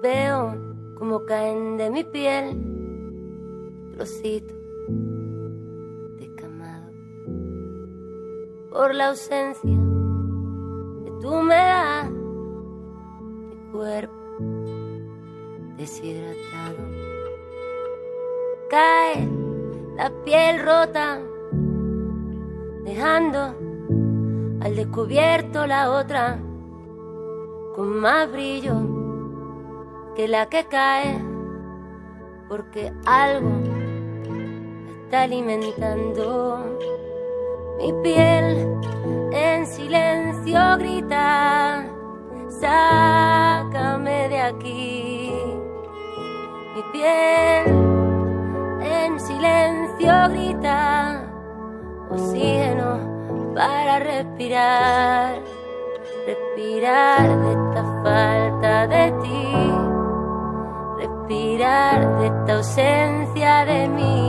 [0.00, 0.56] Veo
[0.96, 2.56] como caen de mi piel
[3.92, 4.56] trocitos
[6.16, 6.90] de camado.
[8.70, 9.70] Por la ausencia
[11.20, 14.14] tú me das mi cuerpo
[15.76, 16.78] deshidratado.
[18.70, 19.28] Cae
[19.94, 21.20] la piel rota
[22.86, 23.54] dejando
[24.62, 26.47] al descubierto la otra
[27.78, 28.74] con más brillo
[30.16, 31.16] que la que cae,
[32.48, 33.52] porque algo
[35.04, 36.76] está alimentando
[37.78, 38.66] mi piel
[39.30, 41.86] en silencio grita,
[42.48, 45.32] sácame de aquí.
[46.74, 47.64] Mi piel
[48.82, 51.30] en silencio grita,
[52.10, 55.57] oxígeno para respirar
[56.28, 59.50] respirar de esta falta de ti,
[60.98, 64.28] respirar de esta ausencia de mí,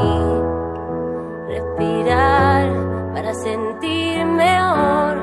[1.49, 2.69] respirar
[3.13, 5.17] para sentir mejor,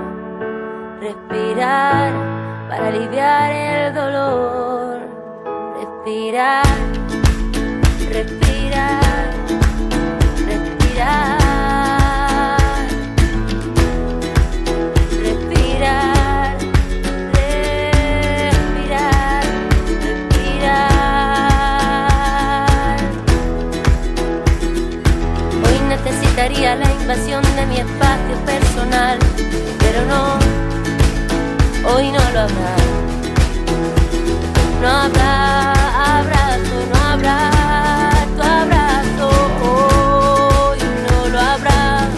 [1.00, 2.12] respirar
[2.68, 5.00] para aliviar el dolor,
[5.80, 6.64] respirar,
[8.12, 9.05] respirar, respirar.
[27.08, 29.16] Invasión de mi espacio personal,
[29.78, 30.38] pero no,
[31.94, 32.76] hoy no lo habrá.
[34.82, 35.72] No habrá
[36.18, 37.50] abrazo, no habrá
[38.34, 39.28] tu abrazo,
[39.62, 42.08] hoy no lo habrá.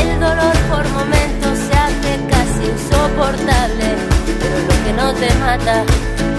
[0.00, 3.88] El dolor por momentos se hace casi insoportable,
[4.40, 5.82] pero lo que no te mata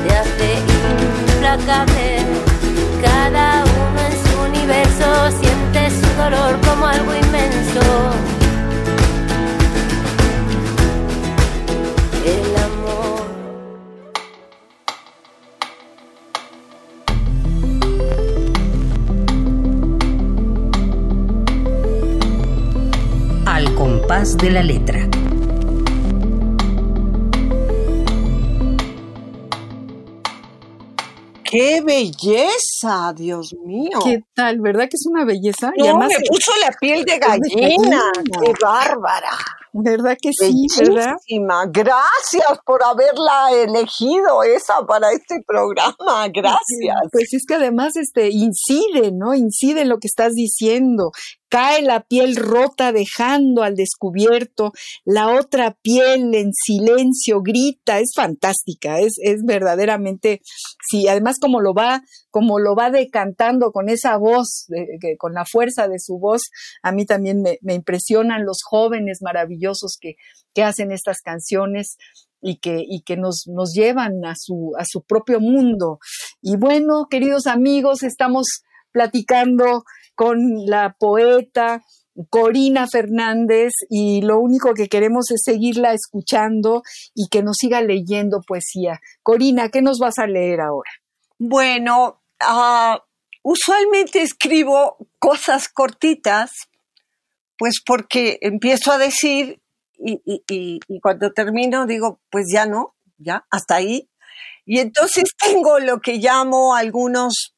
[0.08, 0.48] te hace
[1.34, 2.20] implacable.
[3.02, 5.06] Cada uno en su universo
[5.76, 7.82] siente su dolor como algo inmenso.
[12.26, 13.22] El amor.
[23.46, 25.15] Al compás de la letra.
[31.56, 34.00] ¡Qué belleza, Dios mío!
[34.04, 34.60] ¿Qué tal?
[34.60, 35.72] ¿Verdad que es una belleza?
[35.78, 38.02] y además, me puso la piel de gallina.
[38.44, 39.30] ¡Qué bárbara!
[39.78, 40.68] ¿Verdad que sí?
[40.80, 41.16] ¿verdad?
[41.70, 45.94] Gracias por haberla elegido esa para este programa.
[46.34, 46.96] Gracias.
[47.12, 49.34] Pues es que además este incide, ¿no?
[49.34, 51.12] Incide en lo que estás diciendo
[51.50, 54.72] cae la piel rota dejando al descubierto
[55.06, 60.42] la otra piel en silencio grita es fantástica es, es verdaderamente
[60.90, 62.02] sí además como lo va
[62.36, 64.68] como lo va decantando con esa voz
[65.18, 66.42] con la fuerza de su voz
[66.84, 70.16] a mí también me, impresionan los jóvenes maravillosos que,
[70.54, 71.96] que hacen estas canciones
[72.42, 76.00] y que, que nos, nos llevan a su, a su propio mundo.
[76.42, 78.48] Y bueno, queridos amigos, estamos
[78.92, 81.84] platicando con la poeta
[82.30, 86.82] Corina Fernández y lo único que queremos es seguirla escuchando
[87.14, 89.00] y que nos siga leyendo poesía.
[89.24, 90.92] Corina, ¿qué nos vas a leer ahora?
[91.40, 93.04] Bueno, ah,
[93.44, 96.52] usualmente escribo cosas cortitas,
[97.58, 99.62] pues porque empiezo a decir
[99.98, 104.10] y, cuando termino digo, pues ya no, ya, hasta ahí.
[104.66, 107.56] Y entonces tengo lo que llamo algunos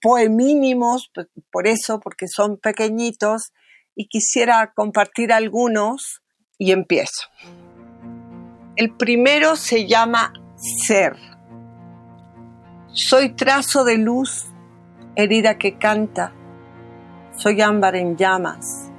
[0.00, 1.10] poemínimos,
[1.50, 3.52] por eso, porque son pequeñitos,
[3.94, 6.22] y quisiera compartir algunos
[6.56, 7.28] y empiezo.
[8.76, 11.16] El primero se llama ser.
[12.94, 14.48] Soy trazo de luz,
[15.16, 16.34] herida que canta.
[17.34, 18.90] Soy ámbar en llamas,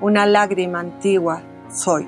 [0.00, 2.06] una lágrima antigua soy.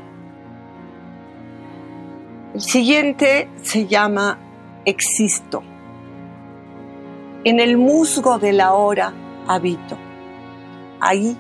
[2.55, 4.39] El siguiente se llama
[4.85, 5.65] existo.
[7.43, 9.13] En el musgo de la hora
[9.49, 9.99] habito.
[11.01, 11.37] Ahí,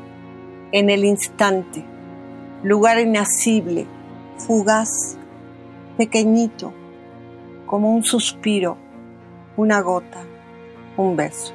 [0.72, 1.84] en el instante,
[2.64, 3.86] lugar inacible,
[4.36, 5.16] fugaz,
[5.96, 6.72] pequeñito,
[7.66, 8.78] como un suspiro,
[9.56, 10.22] una gota,
[10.96, 11.54] un beso.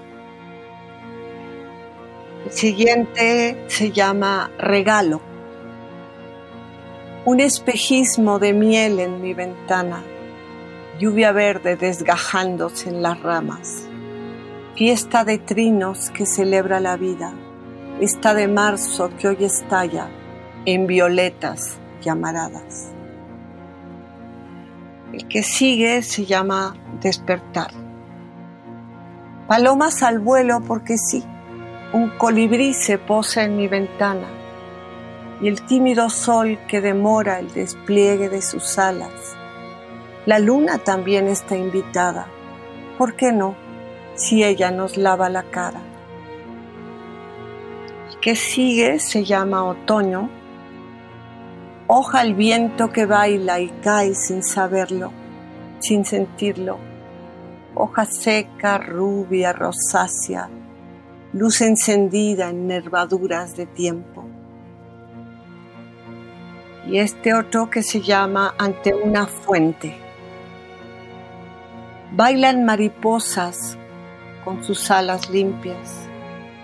[2.46, 5.22] El siguiente se llama regalo.
[7.26, 10.04] Un espejismo de miel en mi ventana,
[11.00, 13.88] lluvia verde desgajándose en las ramas,
[14.76, 17.34] fiesta de trinos que celebra la vida,
[18.00, 20.10] esta de marzo que hoy estalla
[20.66, 22.92] en violetas llamaradas.
[25.14, 27.81] El que sigue se llama despertar.
[29.52, 31.26] Palomas al vuelo porque sí,
[31.92, 34.30] un colibrí se posa en mi ventana
[35.42, 39.12] y el tímido sol que demora el despliegue de sus alas.
[40.26, 42.28] La luna también está invitada.
[42.98, 43.58] ¿Por qué no?
[44.16, 45.82] Si ella nos lava la cara.
[48.10, 50.30] El que sigue se llama otoño
[51.88, 55.12] hoja al viento que baila y cae sin saberlo,
[55.80, 56.91] sin sentirlo.
[57.74, 60.50] Hoja seca, rubia, rosácea,
[61.34, 64.26] luz encendida en nervaduras de tiempo.
[66.88, 69.98] Y este otro que se llama Ante una fuente.
[72.14, 73.78] Bailan mariposas
[74.44, 76.08] con sus alas limpias.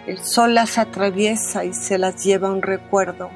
[0.05, 3.29] El sol las atraviesa y se las lleva un recuerdo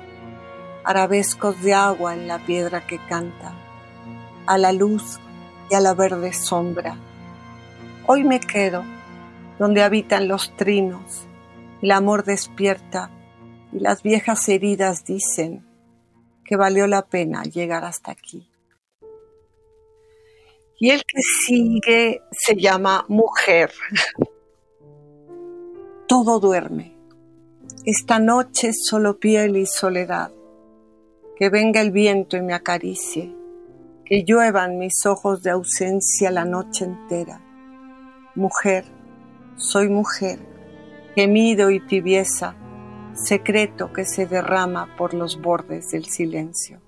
[0.83, 3.53] arabescos de agua en la piedra que canta,
[4.47, 5.19] a la luz
[5.69, 6.97] y a la verde sombra.
[8.07, 8.83] Hoy me quedo
[9.59, 11.27] donde habitan los trinos,
[11.83, 13.11] el amor despierta
[13.71, 15.63] y las viejas heridas dicen
[16.43, 18.49] que valió la pena llegar hasta aquí.
[20.79, 23.71] Y el que sigue se llama mujer.
[26.07, 26.97] Todo duerme.
[27.85, 30.31] Esta noche solo piel y soledad
[31.35, 33.35] que venga el viento y me acaricie,
[34.05, 37.50] que lluevan mis ojos de ausencia la noche entera.
[38.35, 38.85] Mujer,
[39.55, 40.39] soy mujer,
[41.15, 42.55] gemido y tibieza,
[43.13, 46.81] secreto que se derrama por los bordes del silencio.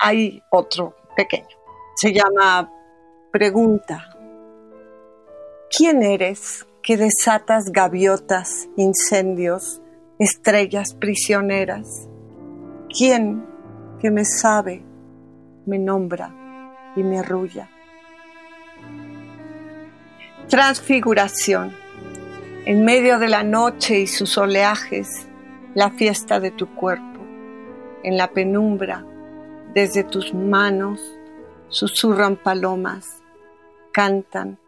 [0.00, 1.56] Hay otro pequeño,
[1.96, 2.70] se llama
[3.32, 4.10] Pregunta.
[5.76, 9.80] ¿Quién eres que desatas gaviotas, incendios,
[10.18, 12.08] estrellas prisioneras.
[12.96, 13.46] ¿Quién
[14.00, 14.84] que me sabe,
[15.66, 17.70] me nombra y me arrulla?
[20.48, 21.74] Transfiguración.
[22.66, 25.26] En medio de la noche y sus oleajes,
[25.74, 27.20] la fiesta de tu cuerpo.
[28.02, 29.04] En la penumbra,
[29.74, 31.00] desde tus manos,
[31.68, 33.22] susurran palomas,
[33.92, 34.58] cantan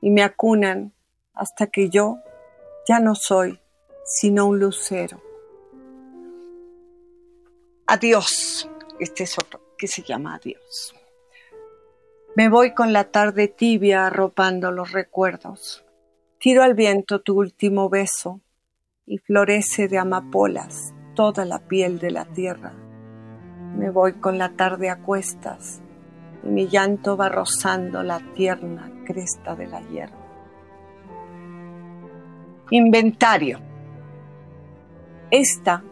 [0.00, 0.92] y me acunan
[1.34, 2.18] hasta que yo
[2.86, 3.58] ya no soy
[4.04, 5.22] sino un lucero.
[7.86, 8.68] Adiós.
[9.00, 10.94] Este es otro que se llama Adiós.
[12.34, 15.84] Me voy con la tarde tibia arropando los recuerdos.
[16.38, 18.40] Tiro al viento tu último beso
[19.04, 22.72] y florece de amapolas toda la piel de la tierra.
[23.76, 25.82] Me voy con la tarde a cuestas
[26.42, 30.16] y mi llanto va rozando la tierna cresta de la hierba.
[32.70, 33.60] Inventario.
[35.30, 35.84] Esta,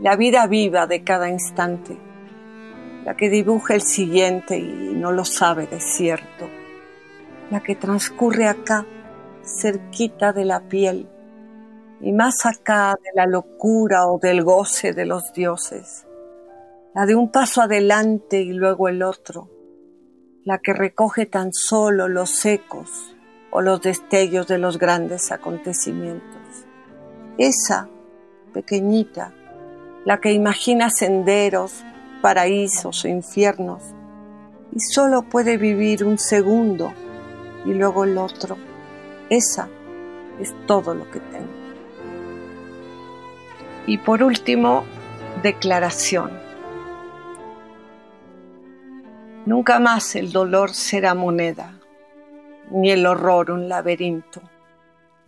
[0.00, 1.98] la vida viva de cada instante,
[3.06, 6.50] la que dibuja el siguiente y no lo sabe de cierto,
[7.52, 8.84] la que transcurre acá,
[9.44, 11.08] cerquita de la piel,
[12.00, 16.04] y más acá de la locura o del goce de los dioses,
[16.96, 19.48] la de un paso adelante y luego el otro,
[20.42, 23.14] la que recoge tan solo los ecos
[23.52, 26.66] o los destellos de los grandes acontecimientos.
[27.38, 27.88] Esa
[28.52, 29.32] pequeñita,
[30.04, 31.84] la que imagina senderos,
[32.22, 33.82] paraísos o infiernos,
[34.72, 36.92] y solo puede vivir un segundo
[37.64, 38.56] y luego el otro.
[39.30, 39.68] Esa
[40.40, 41.48] es todo lo que tengo.
[43.86, 44.84] Y por último,
[45.42, 46.30] declaración.
[49.46, 51.78] Nunca más el dolor será moneda,
[52.70, 54.40] ni el horror un laberinto.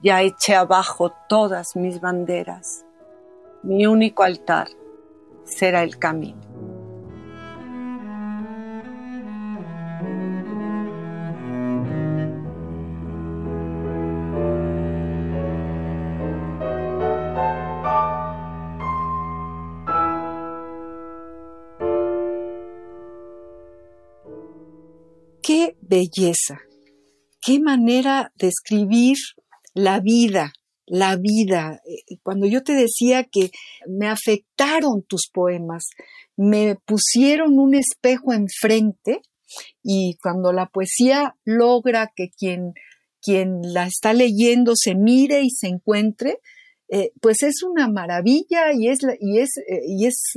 [0.02, 2.84] Ya eché abajo todas mis banderas
[3.62, 4.68] mi único altar
[5.44, 6.38] será el camino.
[25.98, 26.60] Belleza.
[27.40, 29.16] Qué manera de escribir
[29.74, 30.52] la vida,
[30.86, 31.80] la vida.
[32.22, 33.50] Cuando yo te decía que
[33.86, 35.84] me afectaron tus poemas,
[36.36, 39.22] me pusieron un espejo enfrente
[39.82, 42.74] y cuando la poesía logra que quien,
[43.20, 46.40] quien la está leyendo se mire y se encuentre,
[46.90, 50.34] eh, pues es una maravilla y es, y, es, eh, y es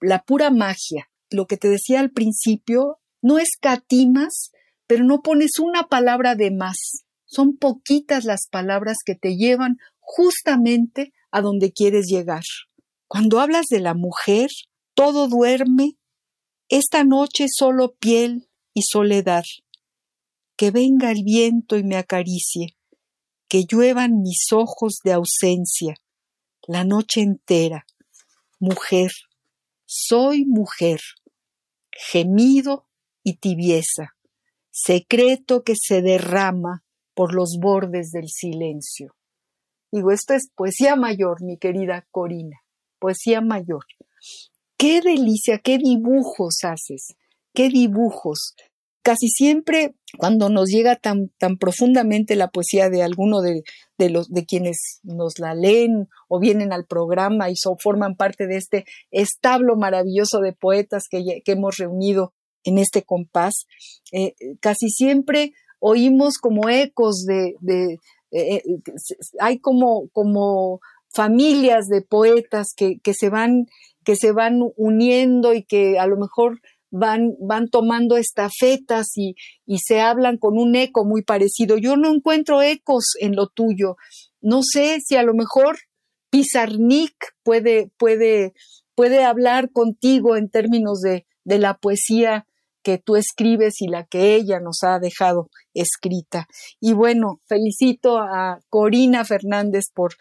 [0.00, 1.08] la pura magia.
[1.30, 4.50] Lo que te decía al principio, no escatimas,
[4.86, 7.04] pero no pones una palabra de más.
[7.24, 12.44] Son poquitas las palabras que te llevan justamente a donde quieres llegar.
[13.08, 14.50] Cuando hablas de la mujer,
[14.94, 15.96] todo duerme,
[16.68, 19.44] esta noche solo piel y soledad.
[20.56, 22.76] Que venga el viento y me acaricie,
[23.48, 25.96] que lluevan mis ojos de ausencia,
[26.66, 27.86] la noche entera.
[28.58, 29.10] Mujer,
[29.84, 31.00] soy mujer,
[31.92, 32.85] gemido
[33.26, 34.14] y tibieza,
[34.70, 39.16] secreto que se derrama por los bordes del silencio.
[39.90, 42.60] Digo, esto es poesía mayor, mi querida Corina,
[43.00, 43.84] poesía mayor.
[44.78, 47.16] Qué delicia, qué dibujos haces,
[47.52, 48.54] qué dibujos.
[49.02, 53.64] Casi siempre cuando nos llega tan, tan profundamente la poesía de alguno de,
[54.08, 58.84] los, de quienes nos la leen o vienen al programa y forman parte de este
[59.10, 62.34] establo maravilloso de poetas que, hemos reunido
[62.66, 63.66] en este compás,
[64.12, 67.98] eh, casi siempre oímos como ecos de, eh,
[68.32, 68.62] eh,
[69.40, 70.80] hay como, como
[71.14, 73.66] familias de poetas que, que, se van,
[74.04, 76.60] que se van uniendo y que a lo mejor
[76.90, 81.78] van, van tomando estafetas y, y se hablan con un eco muy parecido.
[81.78, 83.96] Yo no encuentro ecos en lo tuyo.
[84.40, 85.78] No sé si a lo mejor
[86.30, 87.14] Pizarnik
[87.44, 88.54] puede, puede,
[88.94, 92.46] puede hablar contigo en términos de, de la poesía
[92.86, 96.46] que tú escribes y la que ella nos ha dejado escrita.
[96.80, 100.14] Y bueno, felicito a Corina Fernández por,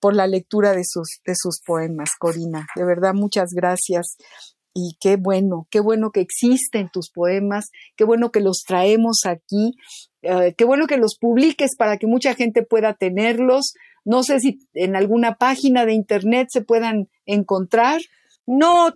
[0.00, 2.66] por la lectura de sus, de sus poemas, Corina.
[2.74, 4.16] De verdad, muchas gracias.
[4.74, 7.66] Y qué bueno, qué bueno que existen tus poemas,
[7.96, 9.76] qué bueno que los traemos aquí,
[10.22, 13.74] eh, qué bueno que los publiques para que mucha gente pueda tenerlos.
[14.04, 18.00] No sé si en alguna página de internet se puedan encontrar.
[18.44, 18.92] No,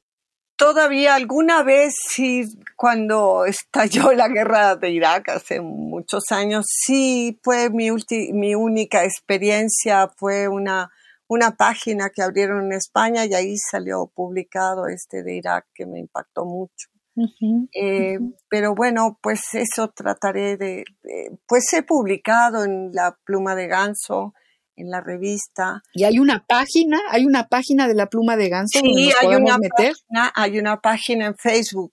[0.62, 2.44] todavía alguna vez, sí,
[2.76, 7.88] cuando estalló la guerra de Irak hace muchos años, sí fue mi,
[8.32, 10.90] mi única experiencia, fue una,
[11.26, 15.98] una página que abrieron en España y ahí salió publicado este de Irak que me
[15.98, 16.88] impactó mucho.
[17.74, 23.66] Eh, pero bueno, pues eso trataré de, de, pues he publicado en la pluma de
[23.66, 24.32] ganso,
[24.76, 25.82] en la revista.
[25.94, 26.98] ¿Y hay una página?
[27.10, 28.78] ¿Hay una página de la pluma de ganso?
[28.80, 31.92] Sí, hay una, Página, hay una página en Facebook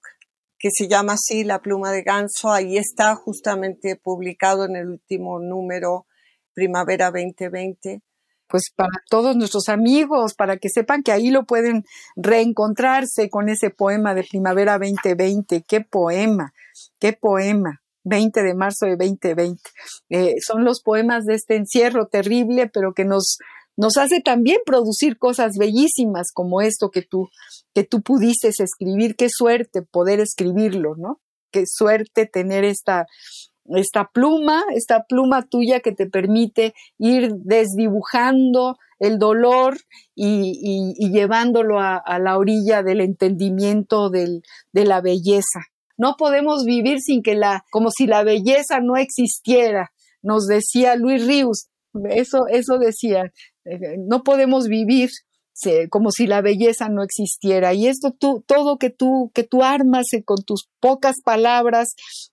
[0.57, 2.51] que se llama así La pluma de ganso.
[2.51, 6.05] Ahí está justamente publicado en el último número,
[6.53, 8.01] Primavera 2020.
[8.47, 11.83] Pues para todos nuestros amigos, para que sepan que ahí lo pueden
[12.15, 15.63] reencontrarse con ese poema de Primavera 2020.
[15.67, 16.53] ¡Qué poema!
[16.99, 17.81] ¡Qué poema!
[18.03, 19.61] 20 de marzo de 2020.
[20.09, 23.37] Eh, son los poemas de este encierro terrible, pero que nos,
[23.77, 27.29] nos hace también producir cosas bellísimas como esto que tú,
[27.73, 29.15] que tú pudiste escribir.
[29.15, 31.19] Qué suerte poder escribirlo, ¿no?
[31.51, 33.05] Qué suerte tener esta,
[33.65, 39.77] esta pluma, esta pluma tuya que te permite ir desdibujando el dolor
[40.13, 44.43] y, llevándolo a, la orilla del entendimiento del,
[44.73, 45.61] de la belleza.
[45.99, 49.91] No podemos vivir sin que la, como si la belleza no existiera,
[50.23, 51.67] nos decía Luis Ríos.
[52.09, 53.31] Eso, eso decía,
[53.65, 55.09] eh, no podemos vivir
[55.89, 57.73] como si la belleza no existiera.
[57.73, 61.89] Y esto tú, todo que tú, que tú armas eh, con tus pocas palabras,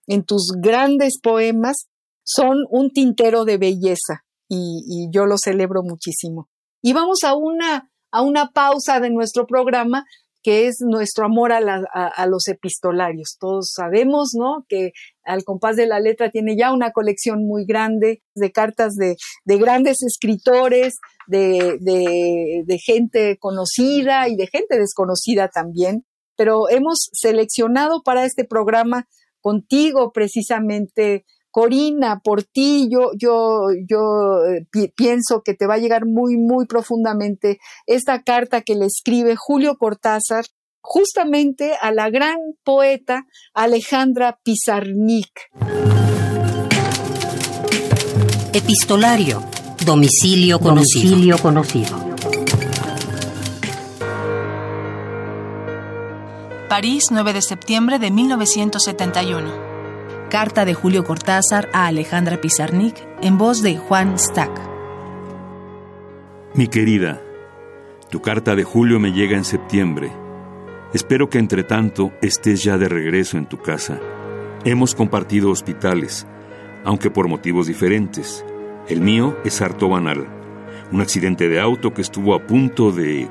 [0.06, 1.88] en tus grandes poemas,
[2.22, 4.24] son un tintero de belleza.
[4.48, 6.48] Y, y yo lo celebro muchísimo.
[6.82, 10.04] Y vamos a una, a una pausa de nuestro programa
[10.46, 13.36] que es nuestro amor a, los epistolarios.
[13.40, 14.64] Todos sabemos, ¿no?
[14.68, 14.92] Que
[15.24, 20.04] al compás de la letra tiene ya una colección muy grande de cartas de, grandes
[20.04, 26.06] escritores, de, de, gente conocida y de gente desconocida también.
[26.36, 29.08] Pero hemos seleccionado para este programa
[29.40, 31.24] contigo precisamente
[31.56, 36.66] Corina, por ti, yo, yo, yo eh, pienso que te va a llegar muy, muy
[36.66, 40.44] profundamente esta carta que le escribe Julio Cortázar
[40.82, 45.30] justamente a la gran poeta Alejandra Pizarnik.
[48.52, 49.42] Epistolario.
[49.82, 51.08] Domicilio conocido.
[51.08, 51.96] Domicilio conocido.
[56.68, 59.75] París, 9 de septiembre de 1971.
[60.30, 64.50] Carta de Julio Cortázar a Alejandra Pizarnik en voz de Juan Stack.
[66.54, 67.22] Mi querida,
[68.10, 70.10] tu carta de julio me llega en septiembre.
[70.92, 74.00] Espero que entre tanto estés ya de regreso en tu casa.
[74.64, 76.26] Hemos compartido hospitales,
[76.84, 78.44] aunque por motivos diferentes.
[78.88, 80.26] El mío es harto banal.
[80.90, 83.28] Un accidente de auto que estuvo a punto de...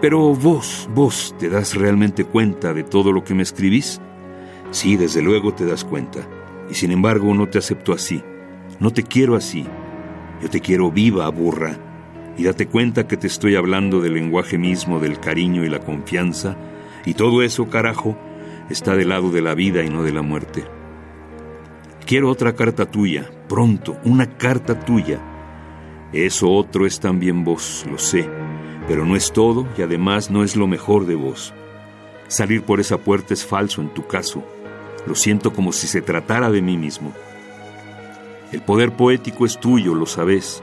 [0.00, 4.00] Pero vos, vos, ¿te das realmente cuenta de todo lo que me escribís?
[4.70, 6.26] Sí, desde luego te das cuenta.
[6.70, 8.22] Y sin embargo no te acepto así.
[8.78, 9.66] No te quiero así.
[10.40, 11.76] Yo te quiero viva, burra.
[12.36, 16.56] Y date cuenta que te estoy hablando del lenguaje mismo, del cariño y la confianza.
[17.04, 18.16] Y todo eso, carajo,
[18.70, 20.64] está del lado de la vida y no de la muerte.
[22.06, 25.20] Quiero otra carta tuya, pronto, una carta tuya.
[26.12, 28.28] Eso otro es también vos, lo sé,
[28.88, 31.54] pero no es todo y además no es lo mejor de vos.
[32.26, 34.44] Salir por esa puerta es falso en tu caso.
[35.06, 37.12] Lo siento como si se tratara de mí mismo.
[38.52, 40.62] El poder poético es tuyo, lo sabes.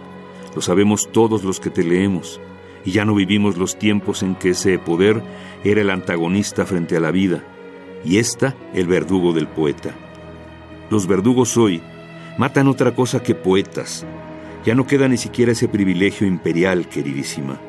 [0.55, 2.41] Lo sabemos todos los que te leemos.
[2.85, 5.21] Y ya no vivimos los tiempos en que ese poder
[5.63, 7.43] era el antagonista frente a la vida
[8.03, 9.93] y ésta el verdugo del poeta.
[10.89, 11.81] Los verdugos hoy
[12.37, 14.05] matan otra cosa que poetas.
[14.65, 17.59] Ya no queda ni siquiera ese privilegio imperial, queridísima.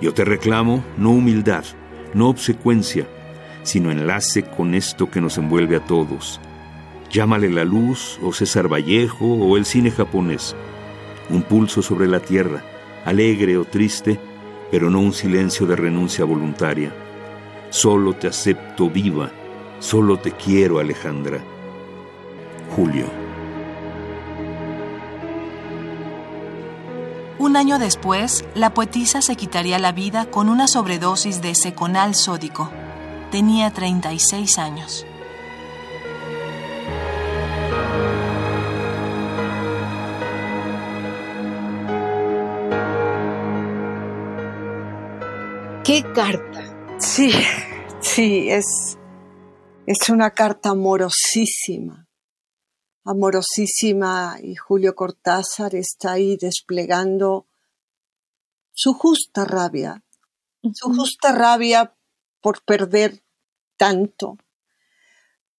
[0.00, 1.64] Yo te reclamo no humildad,
[2.14, 3.06] no obsecuencia,
[3.70, 6.40] sino enlace con esto que nos envuelve a todos.
[7.08, 10.56] Llámale la luz, o César Vallejo, o el cine japonés.
[11.28, 12.64] Un pulso sobre la tierra,
[13.04, 14.18] alegre o triste,
[14.72, 16.92] pero no un silencio de renuncia voluntaria.
[17.70, 19.30] Solo te acepto viva,
[19.78, 21.40] solo te quiero, Alejandra.
[22.74, 23.06] Julio.
[27.38, 32.68] Un año después, la poetisa se quitaría la vida con una sobredosis de seconal sódico.
[33.30, 35.06] Tenía 36 años.
[45.84, 46.98] ¡Qué carta!
[46.98, 47.30] Sí,
[48.00, 48.98] sí, es,
[49.86, 52.08] es una carta amorosísima,
[53.04, 57.46] amorosísima y Julio Cortázar está ahí desplegando
[58.72, 60.02] su justa rabia,
[60.72, 61.94] su justa rabia
[62.40, 63.22] por perder
[63.76, 64.38] tanto.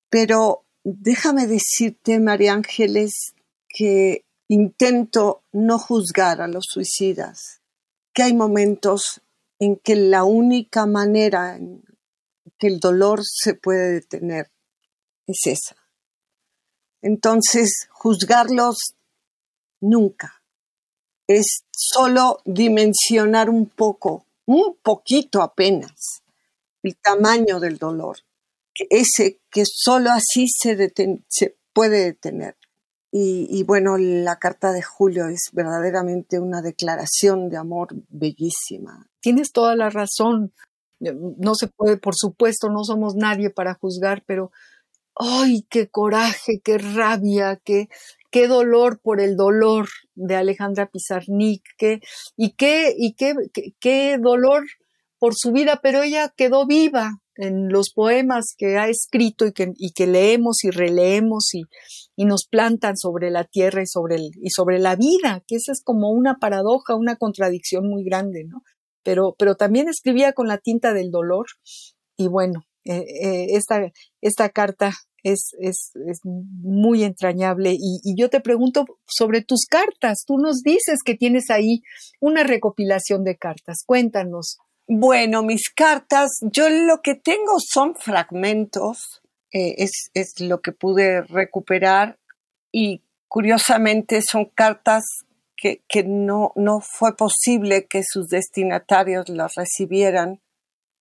[0.10, 3.34] Pero déjame decirte, María Ángeles,
[3.68, 7.62] que intento no juzgar a los suicidas,
[8.14, 9.22] que hay momentos
[9.60, 11.84] en que la única manera en
[12.58, 14.52] que el dolor se puede detener
[15.28, 15.76] es esa.
[17.02, 18.96] Entonces, juzgarlos
[19.80, 20.44] nunca.
[21.28, 26.20] Es solo dimensionar un poco, un poquito apenas,
[26.84, 28.18] el tamaño del dolor,
[28.90, 30.76] ese que solo así se,
[31.74, 32.56] puede detener.
[33.14, 39.06] Y, bueno, la carta de Julio es verdaderamente una declaración de amor bellísima.
[39.20, 40.54] Tienes toda la razón.
[41.00, 44.52] No se puede, por supuesto, no somos nadie para juzgar, pero
[45.16, 47.90] ¡ay, qué coraje, qué rabia, qué,
[48.30, 52.00] qué dolor por el dolor de Alejandra Pizarnik, qué,
[52.38, 53.36] y qué, y qué,
[53.80, 54.64] qué dolor
[55.22, 59.72] por su vida, pero ella quedó viva, en los poemas que ha escrito y que,
[59.78, 61.61] y que leemos y releemos y,
[62.15, 65.74] y, nos plantan sobre la tierra y sobre, el, y sobre la vida, que esa
[65.74, 68.63] es como una paradoja, una contradicción muy grande, ¿no?
[69.03, 71.45] Pero, pero también escribía con la tinta del dolor
[72.17, 73.91] y bueno, eh, eh, esta,
[74.22, 74.91] esta carta
[75.22, 80.24] es, es, es muy entrañable y, y yo te pregunto sobre tus cartas.
[80.26, 81.84] Tú nos dices que tienes ahí
[82.19, 83.84] una recopilación de cartas.
[83.86, 84.57] Cuéntanos.
[84.94, 89.22] Bueno, mis cartas, yo lo que tengo son fragmentos,
[89.54, 92.20] eh, es, es, lo que pude recuperar
[92.74, 95.06] y curiosamente son cartas
[95.56, 100.42] que, que no, no, fue posible que sus destinatarios las recibieran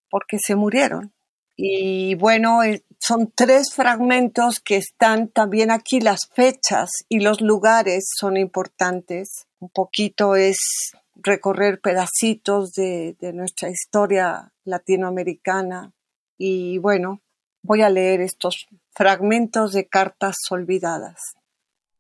[0.09, 1.13] porque se murieron.
[1.57, 8.09] Y bueno, eh, son tres fragmentos que están también aquí, las fechas y los lugares
[8.17, 9.49] son importantes.
[9.59, 15.93] Un poquito es recorrer pedacitos de, nuestra historia latinoamericana
[16.39, 17.21] y bueno,
[17.63, 21.35] voy a leer estos fragmentos de cartas olvidadas.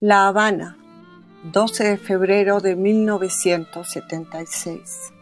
[0.00, 0.78] La Habana,
[1.52, 5.12] 12 de febrero de 1976.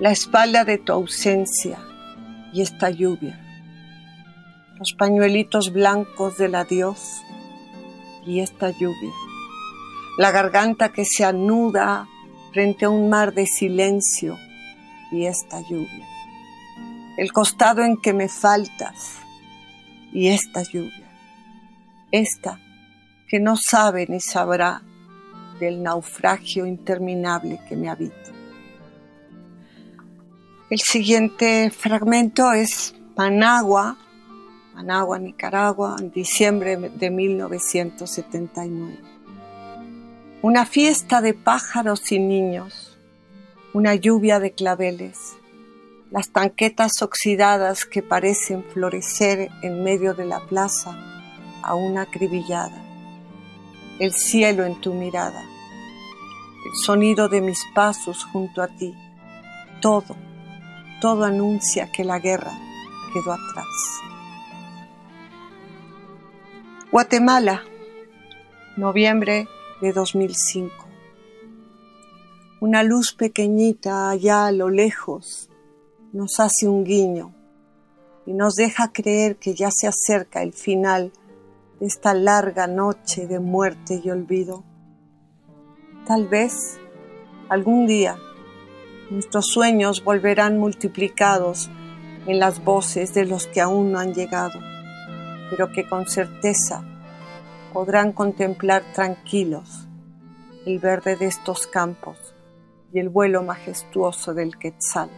[0.00, 1.78] La espalda de tu ausencia
[2.52, 3.40] y esta lluvia.
[4.78, 7.20] Los pañuelitos blancos del adiós
[8.26, 9.12] y esta lluvia
[10.16, 12.08] la garganta que se anuda
[12.52, 14.38] frente a un mar de silencio
[15.10, 16.06] y esta lluvia,
[17.16, 19.18] el costado en que me faltas
[20.12, 21.10] y esta lluvia,
[22.10, 22.60] esta
[23.28, 24.82] que no sabe ni sabrá
[25.58, 28.14] del naufragio interminable que me habita.
[30.70, 33.96] El siguiente fragmento es Managua,
[34.74, 39.13] Managua, Nicaragua, en diciembre de 1979.
[40.46, 42.98] Una fiesta de pájaros y niños,
[43.72, 45.38] una lluvia de claveles,
[46.10, 50.98] las tanquetas oxidadas que parecen florecer en medio de la plaza
[51.62, 52.76] a una acribillada,
[53.98, 55.40] el cielo en tu mirada,
[56.66, 58.94] el sonido de mis pasos junto a ti,
[59.80, 60.14] todo,
[61.00, 62.52] todo anuncia que la guerra
[63.14, 64.02] quedó atrás.
[66.92, 67.62] Guatemala,
[68.76, 69.48] noviembre
[69.84, 70.72] de 2005.
[72.60, 75.50] Una luz pequeñita allá a lo lejos
[76.14, 77.34] nos hace un guiño
[78.24, 81.12] y nos deja creer que ya se acerca el final
[81.80, 84.64] de esta larga noche de muerte y olvido.
[86.06, 86.78] Tal vez
[87.50, 88.16] algún día
[89.10, 91.68] nuestros sueños volverán multiplicados
[92.26, 94.58] en las voces de los que aún no han llegado
[95.50, 96.82] pero que con certeza
[97.74, 99.88] podrán contemplar tranquilos
[100.64, 102.16] el verde de estos campos
[102.92, 105.10] y el vuelo majestuoso del quetzal.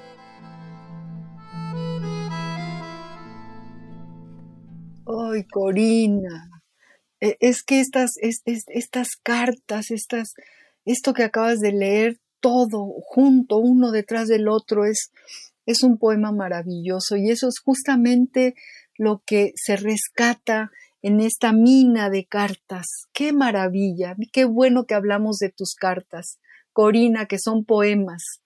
[5.06, 6.48] Ay, Corina,
[7.20, 10.32] e, es que estas, estas cartas, estas,
[10.86, 15.10] esto que acabas de leer, todo junto, uno detrás del otro, es,
[15.66, 18.54] es un poema maravilloso y eso es justamente
[18.96, 20.70] lo que se rescata
[21.06, 23.06] en esta mina de cartas.
[23.12, 24.16] ¡Qué maravilla!
[24.32, 26.40] ¡Qué bueno que hablamos de tus cartas!
[26.72, 28.40] Corina, que son poemas.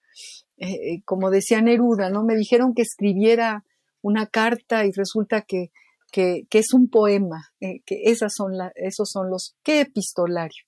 [0.59, 2.23] Eh, eh, como decía Neruda, ¿no?
[2.23, 3.65] Me dijeron que escribiera
[4.03, 5.71] una carta y resulta que,
[6.13, 10.65] que, es un poema, eh, que esas son la, esos son los, qué epistolario.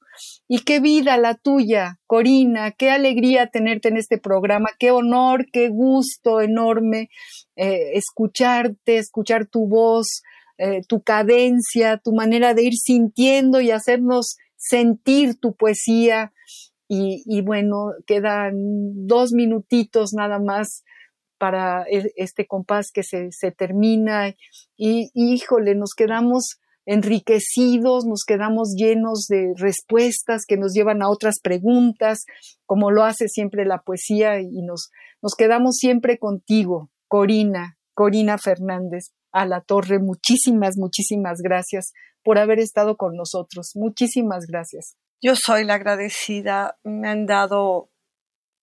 [0.48, 5.68] Y qué vida la tuya, Corina, qué alegría tenerte en este programa, qué honor, qué
[5.68, 7.10] gusto enorme
[7.54, 10.22] escucharte, escuchar tu voz,
[10.62, 16.32] eh, tu cadencia, tu manera de ir sintiendo y hacernos sentir tu poesía.
[16.94, 18.52] Y, bueno, quedan
[19.06, 20.84] dos minutitos nada más
[21.38, 24.34] para e, este compás que se, termina
[24.76, 31.40] y, híjole, nos quedamos enriquecidos, nos quedamos llenos de respuestas que nos llevan a otras
[31.42, 32.26] preguntas,
[32.66, 34.90] como lo hace siempre la poesía, y nos,
[35.22, 39.98] nos quedamos siempre contigo, Corina, Corina Fernández, a la torre.
[39.98, 43.72] Muchísimas, muchísimas gracias por haber estado con nosotros.
[43.74, 44.96] Muchísimas gracias.
[45.20, 46.78] Yo soy la agradecida.
[46.84, 47.90] Me han dado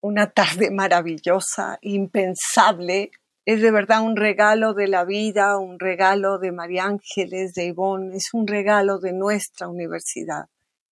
[0.01, 3.11] una tarde maravillosa, impensable,
[3.45, 8.15] es de verdad un regalo de la vida, un regalo de María Ángeles, de Ivonne,
[8.15, 10.49] es un regalo de nuestra universidad.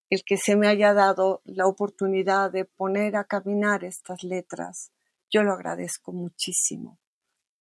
[0.09, 4.91] El que se me haya dado la oportunidad de poner a caminar estas letras,
[5.29, 6.97] yo lo agradezco muchísimo.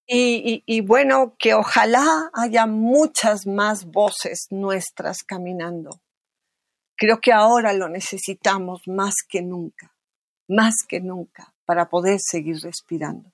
[0.09, 5.99] Y, bueno, que ojalá haya muchas más voces nuestras caminando.
[6.95, 9.93] Creo que ahora lo necesitamos más que nunca,
[10.47, 13.31] más que nunca, para poder seguir respirando.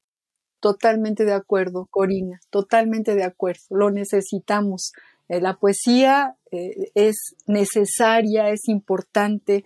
[0.60, 3.62] Totalmente de acuerdo, Corina, totalmente de acuerdo.
[3.70, 4.94] Lo necesitamos.
[5.30, 9.64] Eh, la poesía eh, es necesaria, es importante,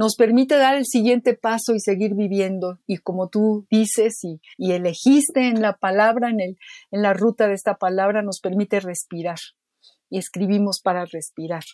[0.00, 2.78] nos permite dar el siguiente paso y seguir viviendo.
[2.86, 6.58] Y como tú dices y, y elegiste en la palabra, en, el,
[6.90, 9.36] en la ruta de esta palabra, nos permite respirar.
[10.08, 11.64] Y escribimos para respirar.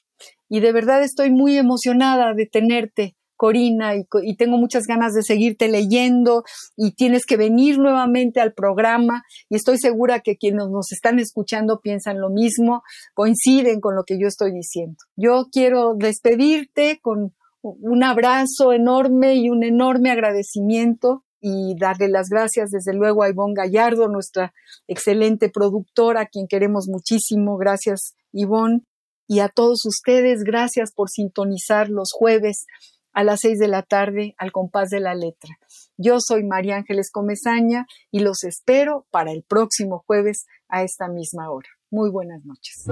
[0.48, 5.68] Y de verdad estoy muy emocionada de tenerte Corina, y, tengo muchas ganas de seguirte
[5.68, 6.42] leyendo
[6.74, 11.80] y tienes que venir nuevamente al programa y estoy segura que quienes nos están escuchando
[11.82, 14.96] piensan lo mismo, coinciden con lo que yo estoy diciendo.
[15.16, 17.34] Yo quiero despedirte con
[17.80, 23.54] un abrazo enorme y un enorme agradecimiento y darle las gracias desde luego a Ivonne
[23.54, 24.52] Gallardo, nuestra
[24.88, 27.56] excelente productora, a quien queremos muchísimo.
[27.56, 28.82] Gracias, Ivonne.
[29.28, 32.66] Y a todos ustedes, gracias por sintonizar los jueves
[33.12, 35.56] a las seis de la tarde al compás de la letra.
[35.96, 41.50] Yo soy María Ángeles Comezaña y los espero para el próximo jueves a esta misma
[41.50, 41.68] hora.
[41.90, 42.84] Muy buenas noches.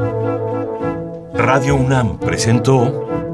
[1.35, 3.34] Radio UNAM presentó